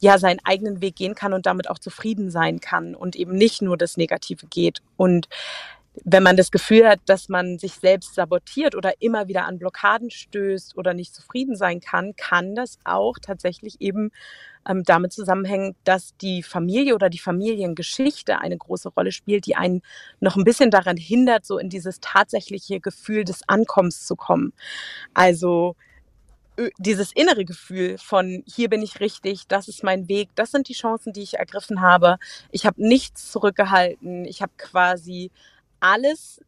[0.00, 3.62] ja seinen eigenen Weg gehen kann und damit auch zufrieden sein kann und eben nicht
[3.62, 4.82] nur das Negative geht.
[4.96, 5.28] Und
[6.04, 10.10] wenn man das Gefühl hat, dass man sich selbst sabotiert oder immer wieder an Blockaden
[10.10, 14.10] stößt oder nicht zufrieden sein kann, kann das auch tatsächlich eben
[14.68, 19.82] ähm, damit zusammenhängen, dass die Familie oder die Familiengeschichte eine große Rolle spielt, die einen
[20.20, 24.52] noch ein bisschen daran hindert, so in dieses tatsächliche Gefühl des Ankommens zu kommen.
[25.14, 25.76] Also
[26.78, 30.74] dieses innere Gefühl von hier bin ich richtig, das ist mein Weg, das sind die
[30.74, 32.18] Chancen, die ich ergriffen habe.
[32.50, 34.24] Ich habe nichts zurückgehalten.
[34.24, 35.30] Ich habe quasi
[35.80, 36.40] alles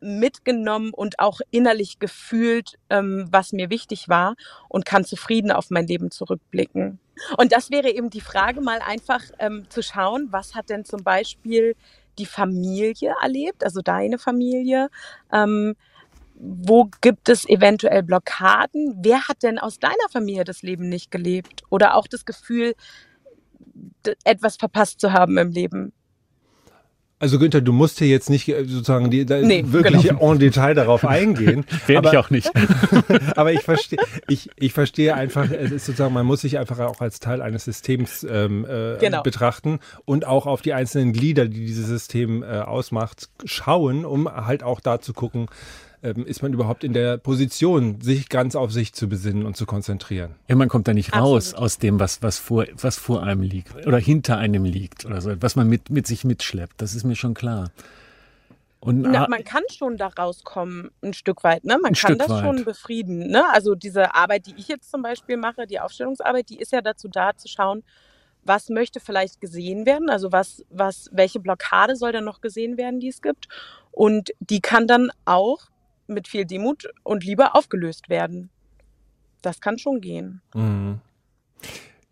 [0.00, 4.36] mitgenommen und auch innerlich gefühlt, ähm, was mir wichtig war
[4.68, 7.00] und kann zufrieden auf mein Leben zurückblicken.
[7.36, 11.02] Und das wäre eben die Frage, mal einfach ähm, zu schauen, was hat denn zum
[11.02, 11.74] Beispiel
[12.18, 14.88] die Familie erlebt, also deine Familie?
[15.32, 15.74] Ähm,
[16.40, 18.98] wo gibt es eventuell Blockaden?
[19.02, 21.64] Wer hat denn aus deiner Familie das Leben nicht gelebt?
[21.68, 22.74] Oder auch das Gefühl,
[24.22, 25.92] etwas verpasst zu haben im Leben?
[27.20, 30.32] Also Günther, du musst hier jetzt nicht äh, sozusagen die, nee, wirklich genau.
[30.32, 31.64] en Detail darauf eingehen.
[31.86, 32.50] Werde ich auch nicht.
[33.36, 37.00] aber ich verstehe, ich, ich verstehe einfach, es ist sozusagen, man muss sich einfach auch
[37.00, 39.22] als Teil eines Systems ähm, äh, genau.
[39.22, 44.62] betrachten und auch auf die einzelnen Glieder, die dieses System äh, ausmacht, schauen, um halt
[44.62, 45.46] auch da zu gucken,
[46.02, 49.66] ähm, ist man überhaupt in der Position, sich ganz auf sich zu besinnen und zu
[49.66, 50.34] konzentrieren.
[50.48, 51.36] Ja, man kommt da nicht Absolut.
[51.36, 55.20] raus aus dem, was, was, vor, was vor einem liegt oder hinter einem liegt oder
[55.20, 56.80] so, was man mit, mit sich mitschleppt.
[56.80, 57.70] Das ist mir schon klar.
[58.80, 61.64] Und Na, man kann schon da rauskommen, ein Stück weit.
[61.64, 61.78] Ne?
[61.82, 62.44] Man kann das weit.
[62.44, 63.28] schon befrieden.
[63.28, 63.44] Ne?
[63.52, 67.08] Also diese Arbeit, die ich jetzt zum Beispiel mache, die Aufstellungsarbeit, die ist ja dazu
[67.08, 67.82] da, zu schauen,
[68.44, 73.00] was möchte vielleicht gesehen werden, also was, was, welche Blockade soll dann noch gesehen werden,
[73.00, 73.48] die es gibt.
[73.90, 75.66] Und die kann dann auch
[76.08, 78.50] mit viel Demut und Liebe aufgelöst werden.
[79.42, 80.40] Das kann schon gehen.
[80.54, 81.00] Mhm.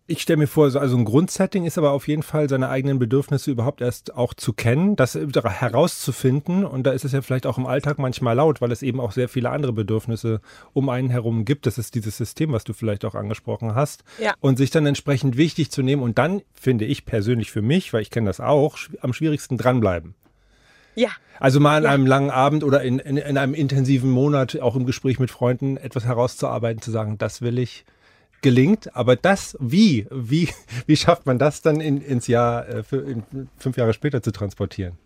[0.09, 3.51] Ich stelle mir vor, also ein Grundsetting ist aber auf jeden Fall, seine eigenen Bedürfnisse
[3.51, 6.63] überhaupt erst auch zu kennen, das herauszufinden.
[6.63, 9.11] Und da ist es ja vielleicht auch im Alltag manchmal laut, weil es eben auch
[9.11, 10.39] sehr viele andere Bedürfnisse
[10.71, 11.65] um einen herum gibt.
[11.65, 14.05] Das ist dieses System, was du vielleicht auch angesprochen hast.
[14.17, 14.33] Ja.
[14.39, 16.01] Und sich dann entsprechend wichtig zu nehmen.
[16.01, 20.15] Und dann finde ich persönlich für mich, weil ich kenne das auch, am schwierigsten dranbleiben.
[20.97, 21.09] Ja.
[21.39, 21.91] Also mal an ja.
[21.91, 25.77] einem langen Abend oder in, in, in, einem intensiven Monat, auch im Gespräch mit Freunden,
[25.77, 27.85] etwas herauszuarbeiten, zu sagen, das will ich,
[28.41, 28.95] gelingt.
[28.95, 30.49] Aber das, wie, wie,
[30.87, 33.23] wie schafft man das dann in, ins Jahr, äh, für, in,
[33.57, 34.97] fünf Jahre später zu transportieren?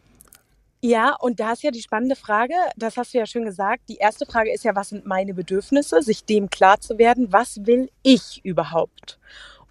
[0.83, 3.83] Ja, und da ist ja die spannende Frage, das hast du ja schön gesagt.
[3.89, 7.65] Die erste Frage ist ja, was sind meine Bedürfnisse, sich dem klar zu werden, was
[7.65, 9.19] will ich überhaupt?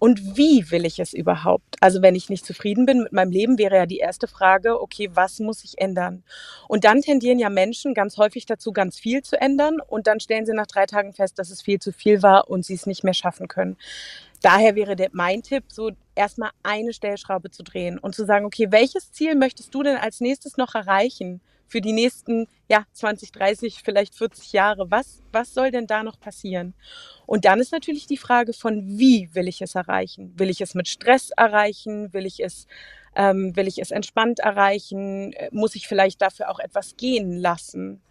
[0.03, 1.75] Und wie will ich es überhaupt?
[1.79, 5.11] Also wenn ich nicht zufrieden bin mit meinem Leben, wäre ja die erste Frage, okay,
[5.13, 6.23] was muss ich ändern?
[6.67, 9.77] Und dann tendieren ja Menschen ganz häufig dazu, ganz viel zu ändern.
[9.79, 12.65] Und dann stellen sie nach drei Tagen fest, dass es viel zu viel war und
[12.65, 13.77] sie es nicht mehr schaffen können.
[14.41, 18.71] Daher wäre der, mein Tipp, so erstmal eine Stellschraube zu drehen und zu sagen, okay,
[18.71, 21.41] welches Ziel möchtest du denn als nächstes noch erreichen?
[21.71, 24.91] Für die nächsten ja, 20, 30, vielleicht 40 Jahre.
[24.91, 26.73] Was, was soll denn da noch passieren?
[27.25, 30.33] Und dann ist natürlich die Frage von, wie will ich es erreichen?
[30.37, 32.11] Will ich es mit Stress erreichen?
[32.11, 32.67] Will ich es,
[33.15, 35.31] ähm, will ich es entspannt erreichen?
[35.31, 38.01] Äh, muss ich vielleicht dafür auch etwas gehen lassen?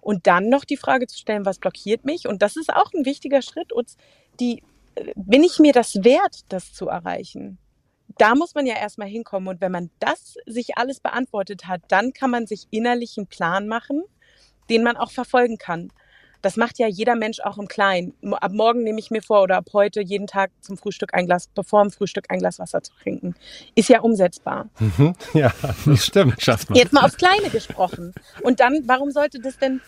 [0.00, 2.26] Und dann noch die Frage zu stellen, was blockiert mich?
[2.26, 3.98] Und das ist auch ein wichtiger Schritt, uns
[4.40, 4.62] die,
[4.94, 7.58] äh, bin ich mir das wert, das zu erreichen?
[8.20, 9.48] Da muss man ja erstmal hinkommen.
[9.48, 13.66] Und wenn man das sich alles beantwortet hat, dann kann man sich innerlich einen Plan
[13.66, 14.02] machen,
[14.68, 15.90] den man auch verfolgen kann.
[16.42, 18.14] Das macht ja jeder Mensch auch im Kleinen.
[18.32, 21.48] Ab morgen nehme ich mir vor oder ab heute jeden Tag zum Frühstück ein Glas,
[21.54, 23.34] bevor im Frühstück ein Glas Wasser zu trinken.
[23.74, 24.70] Ist ja umsetzbar.
[24.78, 25.14] Mhm.
[25.34, 25.52] Ja,
[25.84, 26.40] das stimmt.
[26.40, 26.78] Schafft man.
[26.78, 28.14] Jetzt mal aufs Kleine gesprochen.
[28.42, 29.82] Und dann, warum sollte das denn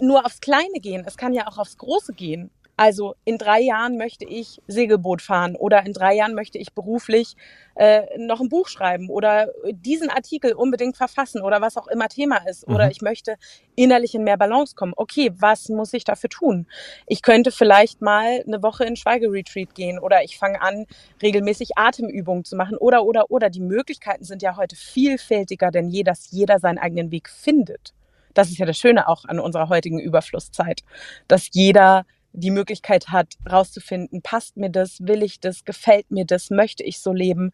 [0.00, 1.04] nur aufs Kleine gehen?
[1.06, 2.50] Es kann ja auch aufs Große gehen.
[2.82, 7.36] Also in drei Jahren möchte ich Segelboot fahren oder in drei Jahren möchte ich beruflich
[7.76, 12.38] äh, noch ein Buch schreiben oder diesen Artikel unbedingt verfassen oder was auch immer Thema
[12.38, 12.66] ist.
[12.66, 12.74] Mhm.
[12.74, 13.36] Oder ich möchte
[13.76, 14.94] innerlich in mehr Balance kommen.
[14.96, 16.66] Okay, was muss ich dafür tun?
[17.06, 20.86] Ich könnte vielleicht mal eine Woche in Schweigeretreat gehen oder ich fange an,
[21.22, 23.48] regelmäßig Atemübungen zu machen oder, oder, oder.
[23.48, 27.94] Die Möglichkeiten sind ja heute vielfältiger denn je, dass jeder seinen eigenen Weg findet.
[28.34, 30.82] Das ist ja das Schöne auch an unserer heutigen Überflusszeit,
[31.28, 36.50] dass jeder die Möglichkeit hat, rauszufinden, passt mir das, will ich das, gefällt mir das,
[36.50, 37.52] möchte ich so leben.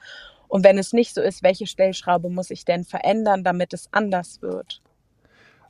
[0.49, 4.41] Und wenn es nicht so ist, welche Stellschraube muss ich denn verändern, damit es anders
[4.41, 4.81] wird?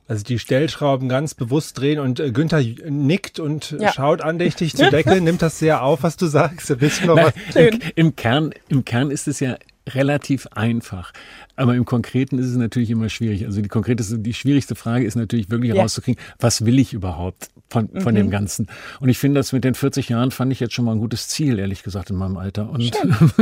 [0.07, 3.93] Also die Stellschrauben ganz bewusst drehen und äh, Günther nickt und ja.
[3.93, 6.81] schaut andächtig zu Deckel, nimmt das sehr auf, was du sagst.
[6.81, 7.55] Willst du noch Nein, was?
[7.55, 9.57] Im, Im, Kern, Im Kern ist es ja
[9.95, 11.11] relativ einfach.
[11.55, 13.45] Aber im Konkreten ist es natürlich immer schwierig.
[13.45, 15.81] Also die konkrete, die schwierigste Frage ist natürlich wirklich ja.
[15.81, 18.17] rauszukriegen, was will ich überhaupt von, von mhm.
[18.17, 18.67] dem Ganzen?
[18.99, 21.27] Und ich finde, das mit den 40 Jahren fand ich jetzt schon mal ein gutes
[21.27, 22.69] Ziel, ehrlich gesagt, in meinem Alter.
[22.69, 22.91] Und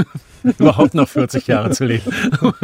[0.44, 2.12] überhaupt noch 40 Jahre zu leben.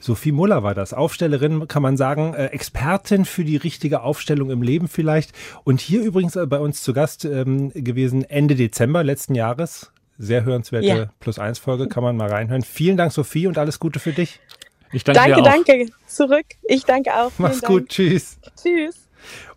[0.00, 0.94] Sophie Muller war das.
[0.94, 5.32] Aufstellerin, kann man sagen, äh, Expertin für die richtige Aufstellung im Leben vielleicht.
[5.64, 9.90] Und hier übrigens äh, bei uns zu Gast ähm, gewesen Ende Dezember letzten Jahres.
[10.18, 11.10] Sehr hörenswerte ja.
[11.20, 12.62] Plus-1-Folge, kann man mal reinhören.
[12.62, 14.40] Vielen Dank, Sophie, und alles Gute für dich.
[14.92, 15.86] Ich danke danke, danke.
[16.06, 16.46] Zurück.
[16.62, 17.30] Ich danke auch.
[17.30, 17.72] Vielen Mach's Dank.
[17.72, 17.88] gut.
[17.90, 18.38] Tschüss.
[18.60, 19.08] Tschüss.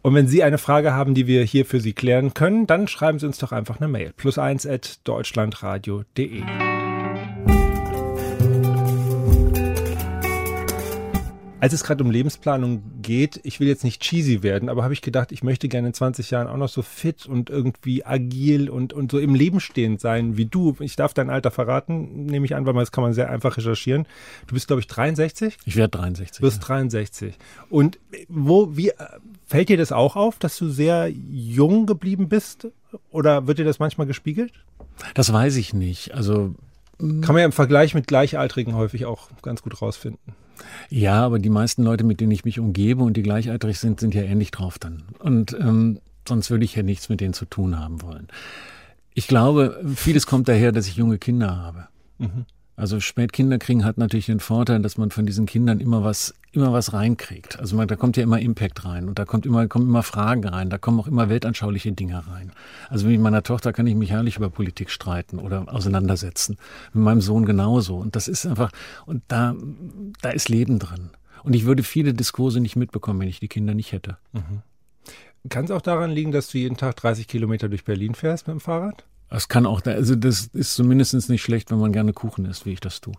[0.01, 3.19] Und wenn Sie eine Frage haben, die wir hier für Sie klären können, dann schreiben
[3.19, 4.13] Sie uns doch einfach eine Mail.
[4.15, 6.43] Plus eins at deutschlandradio.de.
[11.61, 15.03] Als es gerade um Lebensplanung geht, ich will jetzt nicht cheesy werden, aber habe ich
[15.03, 18.93] gedacht, ich möchte gerne in 20 Jahren auch noch so fit und irgendwie agil und,
[18.93, 20.75] und so im Leben stehend sein wie du.
[20.79, 24.07] Ich darf dein Alter verraten, nehme ich an, weil das kann man sehr einfach recherchieren.
[24.47, 25.55] Du bist, glaube ich, 63?
[25.65, 26.37] Ich werde 63.
[26.37, 26.67] Du bist ja.
[26.67, 27.35] 63.
[27.69, 28.91] Und wo, wie,
[29.45, 32.69] fällt dir das auch auf, dass du sehr jung geblieben bist?
[33.11, 34.51] Oder wird dir das manchmal gespiegelt?
[35.13, 36.15] Das weiß ich nicht.
[36.15, 36.55] Also.
[36.97, 40.33] Kann man ja im Vergleich mit Gleichaltrigen häufig auch ganz gut rausfinden.
[40.89, 44.13] Ja, aber die meisten Leute, mit denen ich mich umgebe und die gleichaltrig sind, sind
[44.13, 45.03] ja ähnlich drauf dann.
[45.19, 48.27] Und ähm, sonst würde ich ja nichts mit denen zu tun haben wollen.
[49.13, 51.87] Ich glaube, vieles kommt daher, dass ich junge Kinder habe.
[52.17, 52.45] Mhm.
[52.75, 56.73] Also Spätkinder kriegen hat natürlich den Vorteil, dass man von diesen Kindern immer was, immer
[56.73, 57.59] was reinkriegt.
[57.59, 60.47] Also man, da kommt ja immer Impact rein und da kommt immer, kommen immer Fragen
[60.47, 62.53] rein, da kommen auch immer weltanschauliche Dinge rein.
[62.89, 66.57] Also mit meiner Tochter kann ich mich herrlich über Politik streiten oder auseinandersetzen.
[66.93, 67.97] Mit meinem Sohn genauso.
[67.97, 68.71] Und das ist einfach,
[69.05, 69.55] und da,
[70.21, 71.11] da ist Leben drin.
[71.43, 74.17] Und ich würde viele Diskurse nicht mitbekommen, wenn ich die Kinder nicht hätte.
[74.31, 74.61] Mhm.
[75.49, 78.55] Kann es auch daran liegen, dass du jeden Tag 30 Kilometer durch Berlin fährst mit
[78.55, 79.05] dem Fahrrad?
[79.31, 82.73] Das kann auch, also das ist zumindest nicht schlecht, wenn man gerne Kuchen isst, wie
[82.73, 83.13] ich das tue.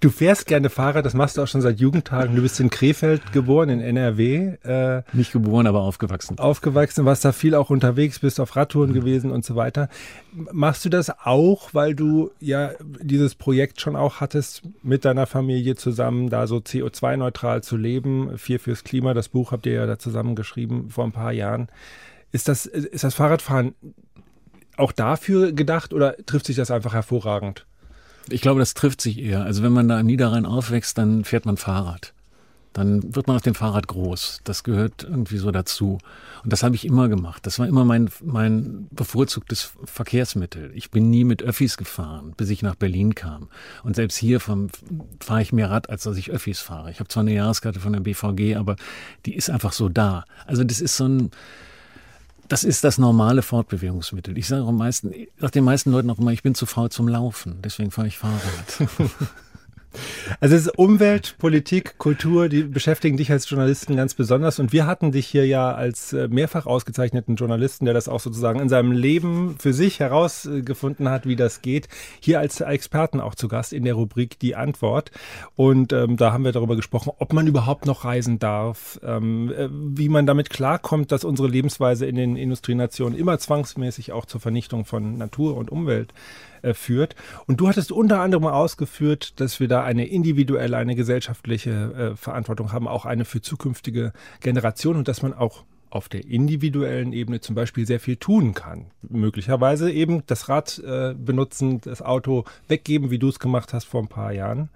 [0.00, 2.34] Du fährst gerne Fahrrad, das machst du auch schon seit Jugendtagen.
[2.34, 4.56] Du bist in Krefeld geboren, in NRW.
[4.62, 6.38] Äh, Nicht geboren, aber aufgewachsen.
[6.38, 8.94] Aufgewachsen, warst da viel auch unterwegs, bist auf Radtouren mhm.
[8.94, 9.90] gewesen und so weiter.
[10.32, 12.70] Machst du das auch, weil du ja
[13.02, 18.38] dieses Projekt schon auch hattest, mit deiner Familie zusammen da so CO2-neutral zu leben?
[18.38, 21.68] Vier fürs Klima, das Buch habt ihr ja da zusammen geschrieben vor ein paar Jahren.
[22.32, 23.74] Ist das, ist das Fahrradfahren
[24.80, 27.66] auch dafür gedacht oder trifft sich das einfach hervorragend?
[28.28, 29.42] Ich glaube, das trifft sich eher.
[29.42, 32.12] Also wenn man da im Niederrhein aufwächst, dann fährt man Fahrrad.
[32.72, 34.42] Dann wird man auf dem Fahrrad groß.
[34.44, 35.98] Das gehört irgendwie so dazu.
[36.44, 37.44] Und das habe ich immer gemacht.
[37.44, 40.70] Das war immer mein, mein bevorzugtes Verkehrsmittel.
[40.74, 43.48] Ich bin nie mit Öffis gefahren, bis ich nach Berlin kam.
[43.82, 46.92] Und selbst hier fahre ich mehr Rad, als dass ich Öffis fahre.
[46.92, 48.76] Ich habe zwar eine Jahreskarte von der BVG, aber
[49.26, 50.24] die ist einfach so da.
[50.46, 51.30] Also das ist so ein,
[52.50, 54.36] das ist das normale Fortbewegungsmittel.
[54.36, 57.60] Ich sage, meisten, sage den meisten Leuten auch immer, ich bin zu faul zum Laufen,
[57.62, 58.88] deswegen fahre ich Fahrrad.
[60.40, 64.58] Also es ist Umwelt, Politik, Kultur, die beschäftigen dich als Journalisten ganz besonders.
[64.58, 68.60] Und wir hatten dich hier ja als äh, mehrfach ausgezeichneten Journalisten, der das auch sozusagen
[68.60, 71.88] in seinem Leben für sich herausgefunden hat, wie das geht,
[72.20, 75.10] hier als Experten auch zu Gast in der Rubrik Die Antwort.
[75.56, 79.68] Und ähm, da haben wir darüber gesprochen, ob man überhaupt noch reisen darf, ähm, äh,
[79.70, 84.84] wie man damit klarkommt, dass unsere Lebensweise in den Industrienationen immer zwangsmäßig auch zur Vernichtung
[84.84, 86.12] von Natur und Umwelt
[86.62, 87.14] äh, führt.
[87.46, 92.72] Und du hattest unter anderem ausgeführt, dass wir da eine individuelle, eine gesellschaftliche äh, Verantwortung
[92.72, 97.56] haben, auch eine für zukünftige Generationen und dass man auch auf der individuellen Ebene zum
[97.56, 98.86] Beispiel sehr viel tun kann.
[99.02, 104.00] Möglicherweise eben das Rad äh, benutzen, das Auto weggeben, wie du es gemacht hast vor
[104.00, 104.70] ein paar Jahren.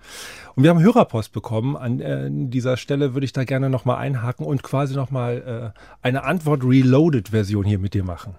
[0.57, 1.77] Und wir haben Hörerpost bekommen.
[1.77, 6.25] An äh, dieser Stelle würde ich da gerne nochmal einhaken und quasi nochmal äh, eine
[6.25, 8.35] Antwort-Reloaded-Version hier mit dir machen.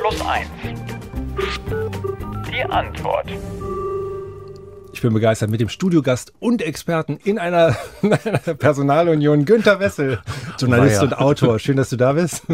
[0.00, 0.93] Plus eins.
[2.70, 3.28] Antwort.
[4.94, 10.20] Ich bin begeistert mit dem Studiogast und Experten in einer, einer Personalunion, Günter Wessel,
[10.60, 11.58] Journalist und Autor.
[11.58, 12.44] Schön, dass du da bist.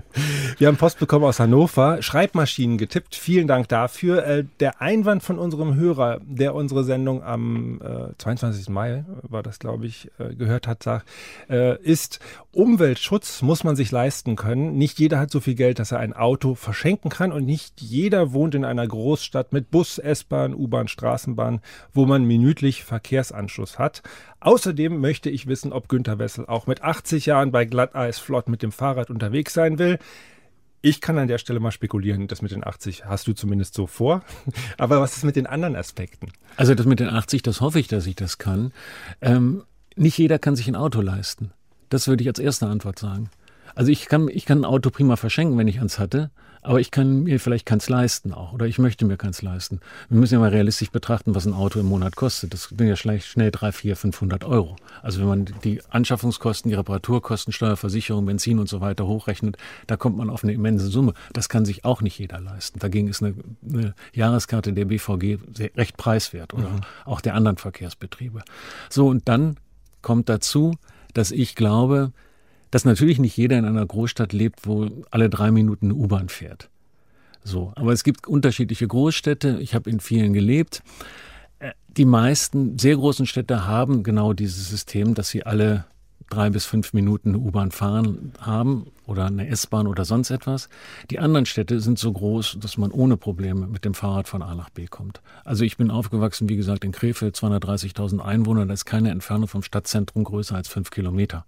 [0.58, 3.14] Wir haben Post bekommen aus Hannover, Schreibmaschinen getippt.
[3.14, 4.26] Vielen Dank dafür.
[4.26, 7.80] Äh, der Einwand von unserem Hörer, der unsere Sendung am
[8.18, 8.68] 22.
[8.68, 11.06] Äh, Mai, war das glaube ich, äh, gehört hat, sagt,
[11.82, 12.20] ist,
[12.52, 14.76] Umweltschutz muss man sich leisten können.
[14.76, 18.32] Nicht jeder hat so viel Geld, dass er ein Auto verschenken kann und nicht jeder
[18.32, 21.60] wohnt in einer Großstadt mit Bus, S-Bahn, U-Bahn, Straßenbahn
[21.92, 24.02] wo man minütlich Verkehrsanschluss hat.
[24.40, 28.62] Außerdem möchte ich wissen, ob Günter Wessel auch mit 80 Jahren bei Glatteis flott mit
[28.62, 29.98] dem Fahrrad unterwegs sein will.
[30.80, 33.86] Ich kann an der Stelle mal spekulieren, das mit den 80 hast du zumindest so
[33.86, 34.22] vor.
[34.78, 36.28] Aber was ist mit den anderen Aspekten?
[36.56, 38.72] Also das mit den 80, das hoffe ich, dass ich das kann.
[39.20, 39.64] Ähm,
[39.96, 41.50] nicht jeder kann sich ein Auto leisten.
[41.88, 43.30] Das würde ich als erste Antwort sagen.
[43.78, 46.32] Also ich kann, ich kann ein Auto prima verschenken, wenn ich eins hatte.
[46.62, 48.52] Aber ich kann mir vielleicht keins leisten auch.
[48.52, 49.78] Oder ich möchte mir keins leisten.
[50.08, 52.52] Wir müssen ja mal realistisch betrachten, was ein Auto im Monat kostet.
[52.52, 54.74] Das sind ja schnell drei, vier, 500 Euro.
[55.00, 60.16] Also wenn man die Anschaffungskosten, die Reparaturkosten, Steuerversicherung, Benzin und so weiter hochrechnet, da kommt
[60.16, 61.14] man auf eine immense Summe.
[61.32, 62.80] Das kann sich auch nicht jeder leisten.
[62.80, 65.38] Dagegen ist eine, eine Jahreskarte der BVG
[65.76, 66.80] recht preiswert oder mhm.
[67.04, 68.42] auch der anderen Verkehrsbetriebe.
[68.90, 69.56] So, und dann
[70.02, 70.74] kommt dazu,
[71.14, 72.10] dass ich glaube,
[72.70, 76.68] dass natürlich nicht jeder in einer Großstadt lebt, wo alle drei Minuten eine U-Bahn fährt.
[77.44, 79.58] So, aber es gibt unterschiedliche Großstädte.
[79.60, 80.82] Ich habe in vielen gelebt.
[81.60, 85.86] Äh, die meisten sehr großen Städte haben genau dieses System, dass sie alle
[86.30, 90.68] drei bis fünf Minuten eine U-Bahn fahren haben oder eine S-Bahn oder sonst etwas.
[91.10, 94.54] Die anderen Städte sind so groß, dass man ohne Probleme mit dem Fahrrad von A
[94.54, 95.22] nach B kommt.
[95.44, 99.62] Also ich bin aufgewachsen, wie gesagt, in Krefeld, 230.000 Einwohner, da ist keine Entfernung vom
[99.62, 101.46] Stadtzentrum größer als fünf Kilometer.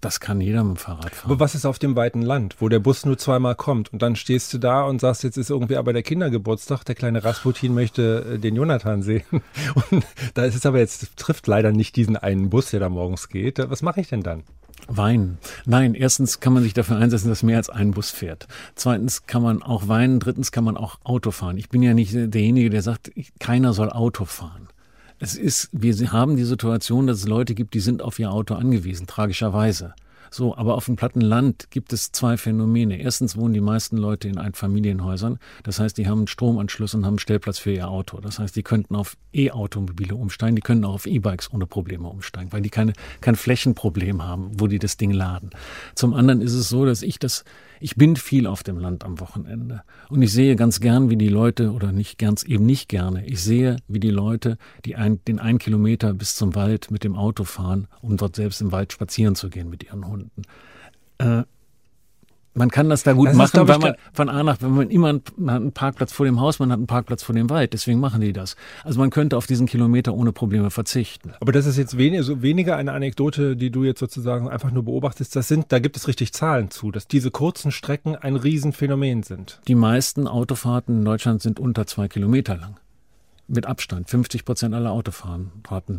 [0.00, 1.30] Das kann jeder mit dem Fahrrad fahren.
[1.32, 4.14] Aber was ist auf dem weiten Land, wo der Bus nur zweimal kommt und dann
[4.14, 8.34] stehst du da und sagst, jetzt ist irgendwie aber der Kindergeburtstag, der kleine Rasputin möchte
[8.34, 9.24] äh, den Jonathan sehen.
[9.90, 13.28] Und da ist es aber jetzt, trifft leider nicht diesen einen Bus, der da morgens
[13.28, 13.58] geht.
[13.58, 14.44] Was mache ich denn dann?
[14.86, 15.38] Weinen.
[15.66, 18.46] Nein, erstens kann man sich dafür einsetzen, dass mehr als ein Bus fährt.
[18.74, 20.20] Zweitens kann man auch weinen.
[20.20, 21.58] Drittens kann man auch Auto fahren.
[21.58, 24.67] Ich bin ja nicht derjenige, der sagt, keiner soll Auto fahren.
[25.18, 28.54] Es ist, wir haben die Situation, dass es Leute gibt, die sind auf ihr Auto
[28.54, 29.94] angewiesen, tragischerweise.
[30.30, 33.00] So, aber auf dem platten Land gibt es zwei Phänomene.
[33.00, 35.38] Erstens wohnen die meisten Leute in Einfamilienhäusern.
[35.62, 38.20] Das heißt, die haben einen Stromanschluss und haben einen Stellplatz für ihr Auto.
[38.20, 42.52] Das heißt, die könnten auf E-Automobile umsteigen, die können auch auf E-Bikes ohne Probleme umsteigen,
[42.52, 45.50] weil die keine, kein Flächenproblem haben, wo die das Ding laden.
[45.94, 47.44] Zum anderen ist es so, dass ich das
[47.80, 51.28] ich bin viel auf dem Land am Wochenende und ich sehe ganz gern, wie die
[51.28, 55.38] Leute, oder nicht ganz eben nicht gerne, ich sehe, wie die Leute, die ein, den
[55.38, 59.34] einen Kilometer bis zum Wald mit dem Auto fahren, um dort selbst im Wald spazieren
[59.34, 60.42] zu gehen mit ihren Hunden.
[61.18, 61.42] Äh,
[62.54, 64.90] man kann das da gut das machen, ist, weil man von A nach, wenn man
[64.90, 67.48] immer einen, man hat einen Parkplatz vor dem Haus, man hat einen Parkplatz vor dem
[67.50, 68.56] Wald, deswegen machen die das.
[68.84, 71.32] Also man könnte auf diesen Kilometer ohne Probleme verzichten.
[71.40, 74.84] Aber das ist jetzt wenig, so weniger eine Anekdote, die du jetzt sozusagen einfach nur
[74.84, 75.34] beobachtest.
[75.36, 79.60] Das sind, da gibt es richtig Zahlen zu, dass diese kurzen Strecken ein Riesenphänomen sind.
[79.68, 82.76] Die meisten Autofahrten in Deutschland sind unter zwei Kilometer lang.
[83.46, 84.10] Mit Abstand.
[84.10, 85.52] 50 Prozent aller Autofahrten,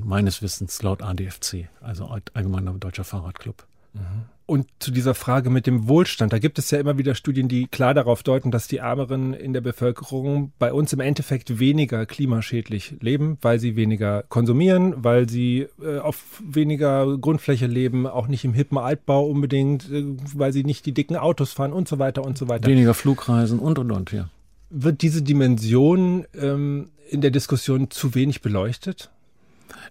[0.04, 3.66] meines Wissens laut ADFC, also Allgemeiner Deutscher Fahrradclub.
[3.94, 4.26] Mhm.
[4.50, 7.68] Und zu dieser Frage mit dem Wohlstand, da gibt es ja immer wieder Studien, die
[7.68, 12.96] klar darauf deuten, dass die Ärmeren in der Bevölkerung bei uns im Endeffekt weniger klimaschädlich
[13.00, 18.56] leben, weil sie weniger konsumieren, weil sie äh, auf weniger Grundfläche leben, auch nicht im
[18.56, 22.36] hippen Altbau unbedingt, äh, weil sie nicht die dicken Autos fahren und so weiter und
[22.36, 22.68] so weiter.
[22.68, 24.30] Weniger Flugreisen und und und, ja.
[24.72, 29.12] Wird diese Dimension ähm, in der Diskussion zu wenig beleuchtet?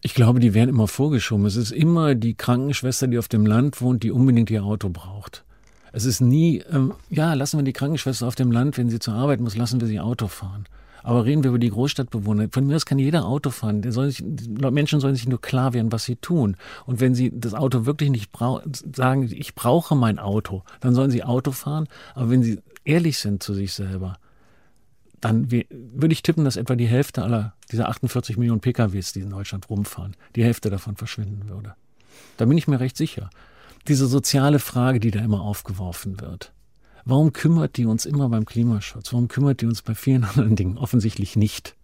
[0.02, 1.46] Ich glaube, die werden immer vorgeschoben.
[1.46, 5.44] Es ist immer die Krankenschwester, die auf dem Land wohnt, die unbedingt ihr Auto braucht.
[5.92, 9.14] Es ist nie, ähm, ja, lassen wir die Krankenschwester auf dem Land, wenn sie zur
[9.14, 10.66] Arbeit muss, lassen wir sie Auto fahren.
[11.02, 12.48] Aber reden wir über die Großstadtbewohner.
[12.52, 13.82] Von mir aus kann jeder Auto fahren.
[13.90, 16.56] Soll sich, Menschen sollen sich nur klar werden, was sie tun.
[16.86, 21.10] Und wenn sie das Auto wirklich nicht brauchen, sagen, ich brauche mein Auto, dann sollen
[21.10, 21.88] sie Auto fahren.
[22.14, 24.18] Aber wenn sie ehrlich sind zu sich selber,
[25.20, 29.30] dann würde ich tippen, dass etwa die Hälfte aller dieser 48 Millionen PKWs, die in
[29.30, 31.74] Deutschland rumfahren, die Hälfte davon verschwinden würde.
[32.36, 33.30] Da bin ich mir recht sicher.
[33.88, 36.52] Diese soziale Frage, die da immer aufgeworfen wird.
[37.04, 39.12] Warum kümmert die uns immer beim Klimaschutz?
[39.12, 40.78] Warum kümmert die uns bei vielen anderen Dingen?
[40.78, 41.74] Offensichtlich nicht.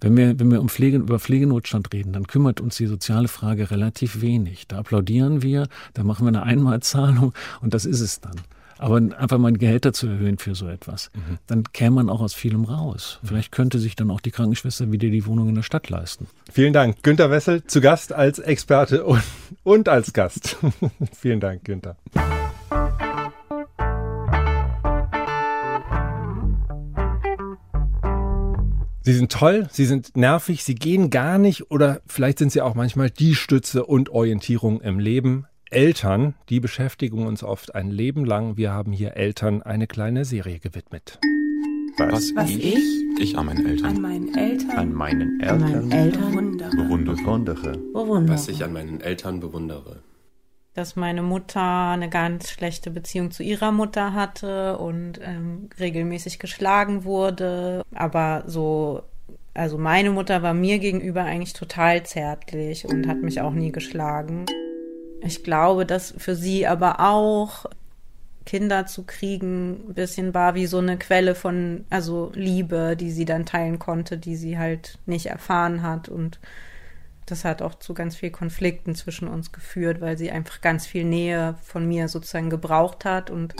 [0.00, 3.70] Wenn wir, wenn wir um Pflege, über Pflegenotstand reden, dann kümmert uns die soziale Frage
[3.70, 4.68] relativ wenig.
[4.68, 8.36] Da applaudieren wir, da machen wir eine Einmalzahlung und das ist es dann.
[8.78, 11.38] Aber einfach mal Gehälter zu erhöhen für so etwas, mhm.
[11.46, 13.18] dann käme man auch aus vielem raus.
[13.24, 16.28] Vielleicht könnte sich dann auch die Krankenschwester wieder die Wohnung in der Stadt leisten.
[16.52, 17.02] Vielen Dank.
[17.02, 19.22] Günter Wessel zu Gast als Experte und,
[19.64, 20.56] und als Gast.
[21.12, 21.96] Vielen Dank, Günter.
[29.08, 32.74] Sie sind toll, sie sind nervig, sie gehen gar nicht oder vielleicht sind sie auch
[32.74, 35.46] manchmal die Stütze und Orientierung im Leben.
[35.70, 38.56] Eltern, die beschäftigen uns oft ein Leben lang.
[38.56, 41.18] Wir haben hier Eltern eine kleine Serie gewidmet.
[41.98, 45.70] Was, Was ich, ich, ich an meinen Eltern, an meinen Eltern, an meinen Eltern, an
[45.70, 46.70] meinen Eltern bewundere.
[47.16, 47.72] bewundere.
[47.92, 48.34] bewundere.
[48.34, 50.02] Was ich an meinen Eltern bewundere.
[50.74, 57.04] Dass meine Mutter eine ganz schlechte Beziehung zu ihrer Mutter hatte und ähm, regelmäßig geschlagen
[57.04, 59.02] wurde, aber so
[59.54, 64.46] also meine Mutter war mir gegenüber eigentlich total zärtlich und hat mich auch nie geschlagen.
[65.22, 67.66] Ich glaube, dass für sie aber auch
[68.48, 73.26] Kinder zu kriegen ein bisschen war wie so eine Quelle von, also Liebe, die sie
[73.26, 76.08] dann teilen konnte, die sie halt nicht erfahren hat.
[76.08, 76.38] Und
[77.26, 81.04] das hat auch zu ganz viel Konflikten zwischen uns geführt, weil sie einfach ganz viel
[81.04, 83.28] Nähe von mir sozusagen gebraucht hat.
[83.28, 83.54] Und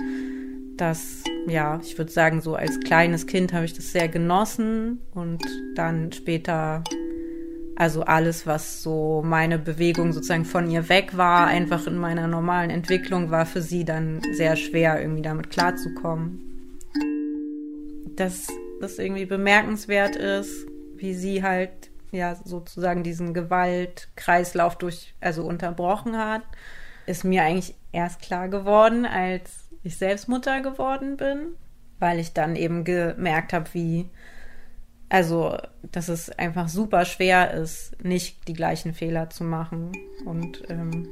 [0.78, 5.02] das, ja, ich würde sagen, so als kleines Kind habe ich das sehr genossen.
[5.12, 5.44] Und
[5.74, 6.82] dann später,
[7.78, 12.70] also alles, was so meine Bewegung sozusagen von ihr weg war, einfach in meiner normalen
[12.70, 16.42] Entwicklung, war für sie dann sehr schwer, irgendwie damit klarzukommen.
[18.16, 18.48] Dass
[18.80, 21.70] das irgendwie bemerkenswert ist, wie sie halt
[22.10, 26.42] ja sozusagen diesen Gewaltkreislauf durch, also unterbrochen hat,
[27.06, 31.54] ist mir eigentlich erst klar geworden, als ich selbst Mutter geworden bin,
[32.00, 34.10] weil ich dann eben gemerkt habe, wie,
[35.08, 35.56] also,
[35.90, 39.92] dass es einfach super schwer ist, nicht die gleichen Fehler zu machen.
[40.24, 41.08] Und ähm,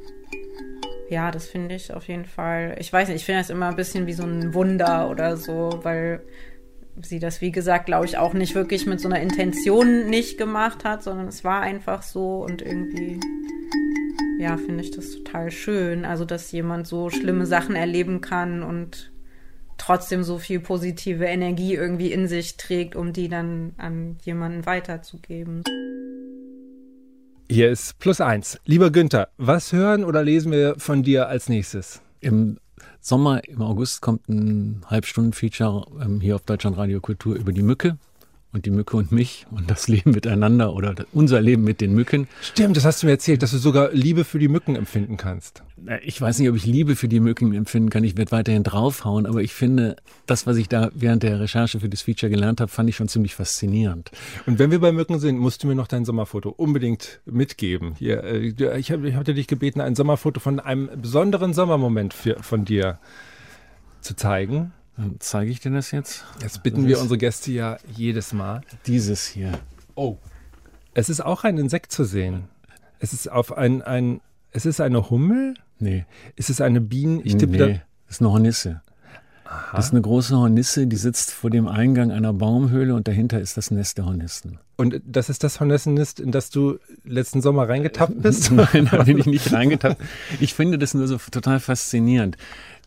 [1.08, 2.76] ja, das finde ich auf jeden Fall.
[2.78, 5.80] Ich weiß nicht, ich finde das immer ein bisschen wie so ein Wunder oder so,
[5.82, 6.20] weil
[7.02, 10.84] sie das, wie gesagt, glaube ich, auch nicht wirklich mit so einer Intention nicht gemacht
[10.84, 13.20] hat, sondern es war einfach so und irgendwie,
[14.38, 16.04] ja, finde ich das total schön.
[16.04, 19.10] Also, dass jemand so schlimme Sachen erleben kann und
[19.78, 25.62] trotzdem so viel positive Energie irgendwie in sich trägt, um die dann an jemanden weiterzugeben.
[27.48, 28.58] Hier ist Plus Eins.
[28.64, 32.00] Lieber Günther, was hören oder lesen wir von dir als nächstes?
[32.20, 32.58] Im
[33.00, 37.98] Sommer, im August kommt ein Halbstunden-Feature ähm, hier auf Deutschland Radio Kultur über die Mücke
[38.56, 42.26] und die Mücke und mich und das Leben miteinander oder unser Leben mit den Mücken.
[42.40, 45.62] Stimmt, das hast du mir erzählt, dass du sogar Liebe für die Mücken empfinden kannst.
[46.02, 48.02] Ich weiß nicht, ob ich Liebe für die Mücken empfinden kann.
[48.02, 51.90] Ich werde weiterhin draufhauen, aber ich finde, das, was ich da während der Recherche für
[51.90, 54.10] das Feature gelernt habe, fand ich schon ziemlich faszinierend.
[54.46, 57.94] Und wenn wir bei Mücken sind, musst du mir noch dein Sommerfoto unbedingt mitgeben.
[57.98, 62.64] Hier, äh, ich, hab, hatte dich gebeten, ein Sommerfoto von einem besonderen Sommermoment für, von
[62.64, 62.98] dir
[64.00, 64.72] zu zeigen.
[64.96, 66.24] Dann zeige ich dir das jetzt.
[66.40, 68.62] Das bitten das wir unsere Gäste ja jedes Mal.
[68.86, 69.52] Dieses hier.
[69.94, 70.16] Oh.
[70.94, 72.44] Es ist auch ein Insekt zu sehen.
[72.98, 74.20] Es ist auf ein, ein
[74.52, 75.54] es ist eine Hummel?
[75.78, 76.06] Nee.
[76.34, 77.20] Ist es eine Biene?
[77.24, 78.80] Ich tippe nee, da das ist eine Hornisse.
[79.44, 79.76] Aha.
[79.76, 83.56] Das ist eine große Hornisse, die sitzt vor dem Eingang einer Baumhöhle und dahinter ist
[83.56, 84.58] das Nest der Hornissen.
[84.76, 88.50] Und das ist das Hornissennest, in das du letzten Sommer reingetappt bist?
[88.52, 90.00] Nein, da bin ich nicht reingetappt.
[90.40, 92.36] Ich finde das nur so total faszinierend.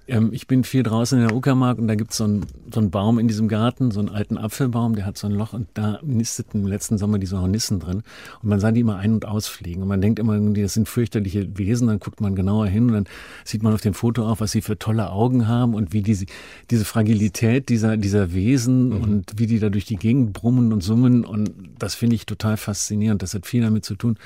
[0.09, 2.91] Ähm, ich bin viel draußen in der Uckermark und da gibt so es so einen
[2.91, 5.99] Baum in diesem Garten, so einen alten Apfelbaum, der hat so ein Loch und da
[6.03, 8.03] nisteten im letzten Sommer diese Hornissen drin.
[8.41, 9.83] Und man sah die immer ein- und ausfliegen.
[9.83, 13.05] Und man denkt immer, das sind fürchterliche Wesen, dann guckt man genauer hin und dann
[13.45, 16.25] sieht man auf dem Foto auch, was sie für tolle Augen haben und wie diese,
[16.69, 19.01] diese Fragilität dieser, dieser Wesen mhm.
[19.01, 21.25] und wie die da durch die Gegend brummen und summen.
[21.25, 23.21] Und das finde ich total faszinierend.
[23.21, 24.17] Das hat viel damit zu tun,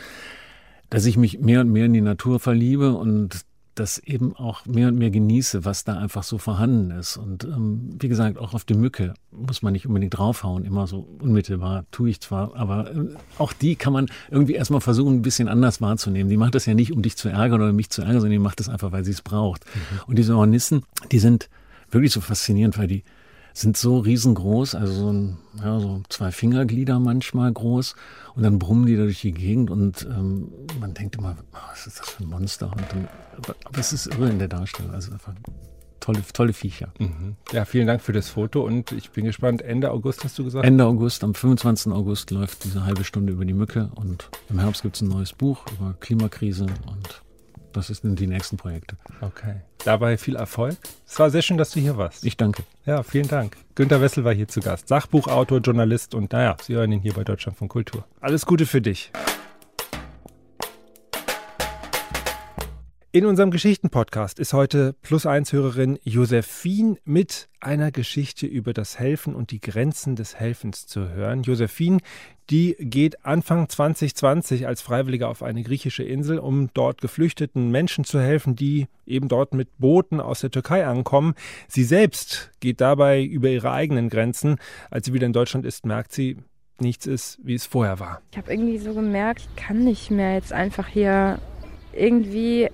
[0.90, 3.46] dass ich mich mehr und mehr in die Natur verliebe und
[3.76, 7.18] das eben auch mehr und mehr genieße, was da einfach so vorhanden ist.
[7.18, 11.08] Und ähm, wie gesagt, auch auf die Mücke muss man nicht unbedingt draufhauen, immer so
[11.20, 15.48] unmittelbar, tue ich zwar, aber äh, auch die kann man irgendwie erstmal versuchen, ein bisschen
[15.48, 16.30] anders wahrzunehmen.
[16.30, 18.40] Die macht das ja nicht, um dich zu ärgern oder mich zu ärgern, sondern die
[18.40, 19.66] macht das einfach, weil sie es braucht.
[19.66, 20.00] Mhm.
[20.08, 21.50] Und diese Hornissen, die sind
[21.90, 23.04] wirklich so faszinierend, weil die
[23.54, 27.96] sind so riesengroß, also so, ein, ja, so zwei Fingerglieder manchmal groß
[28.36, 32.00] und dann brummen die da durch die Gegend und ähm, man denkt immer, was ist
[32.00, 32.72] das für ein Monster?
[32.90, 33.08] Dann,
[33.66, 35.34] aber es ist irre in der Darstellung, also einfach
[36.00, 36.92] tolle, tolle Viecher.
[37.00, 37.36] Mhm.
[37.52, 39.62] Ja, vielen Dank für das Foto und ich bin gespannt.
[39.62, 40.66] Ende August hast du gesagt?
[40.66, 41.94] Ende August, am 25.
[41.94, 45.32] August läuft diese halbe Stunde über die Mücke und im Herbst gibt es ein neues
[45.32, 47.22] Buch über Klimakrise und
[47.74, 48.96] das sind die nächsten Projekte.
[49.22, 49.56] Okay.
[49.84, 50.78] Dabei viel Erfolg.
[51.06, 52.26] Es war sehr schön, dass du hier warst.
[52.26, 52.64] Ich danke.
[52.86, 53.58] Ja, vielen Dank.
[53.76, 54.88] Günter Wessel war hier zu Gast.
[54.88, 58.06] Sachbuchautor, Journalist und naja, Sie hören ihn hier bei Deutschland von Kultur.
[58.22, 59.12] Alles Gute für dich.
[63.16, 69.36] In unserem Geschichtenpodcast ist heute Plus eins Hörerin Josephine mit einer Geschichte über das Helfen
[69.36, 71.44] und die Grenzen des Helfens zu hören.
[71.44, 72.00] Josephine,
[72.50, 78.20] die geht Anfang 2020 als Freiwillige auf eine griechische Insel, um dort geflüchteten Menschen zu
[78.20, 81.36] helfen, die eben dort mit Booten aus der Türkei ankommen.
[81.68, 84.56] Sie selbst geht dabei über ihre eigenen Grenzen.
[84.90, 86.38] Als sie wieder in Deutschland ist, merkt sie,
[86.80, 88.24] nichts ist, wie es vorher war.
[88.32, 91.38] Ich habe irgendwie so gemerkt, ich kann nicht mehr jetzt einfach hier
[91.96, 92.70] irgendwie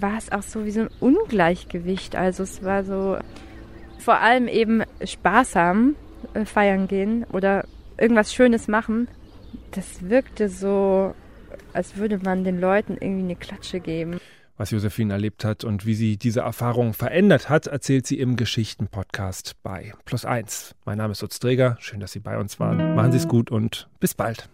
[0.00, 2.16] war es auch so wie so ein Ungleichgewicht.
[2.16, 3.18] Also es war so
[3.98, 5.96] vor allem eben sparsam
[6.34, 7.64] äh, feiern gehen oder
[7.98, 9.08] irgendwas Schönes machen.
[9.70, 11.14] Das wirkte so,
[11.72, 14.18] als würde man den Leuten irgendwie eine Klatsche geben.
[14.56, 19.56] Was Josephine erlebt hat und wie sie diese Erfahrung verändert hat, erzählt sie im Geschichten-Podcast
[19.64, 20.76] bei Plus Eins.
[20.84, 21.76] Mein Name ist Utz Träger.
[21.80, 22.94] Schön, dass Sie bei uns waren.
[22.94, 24.48] Machen Sie es gut und bis bald.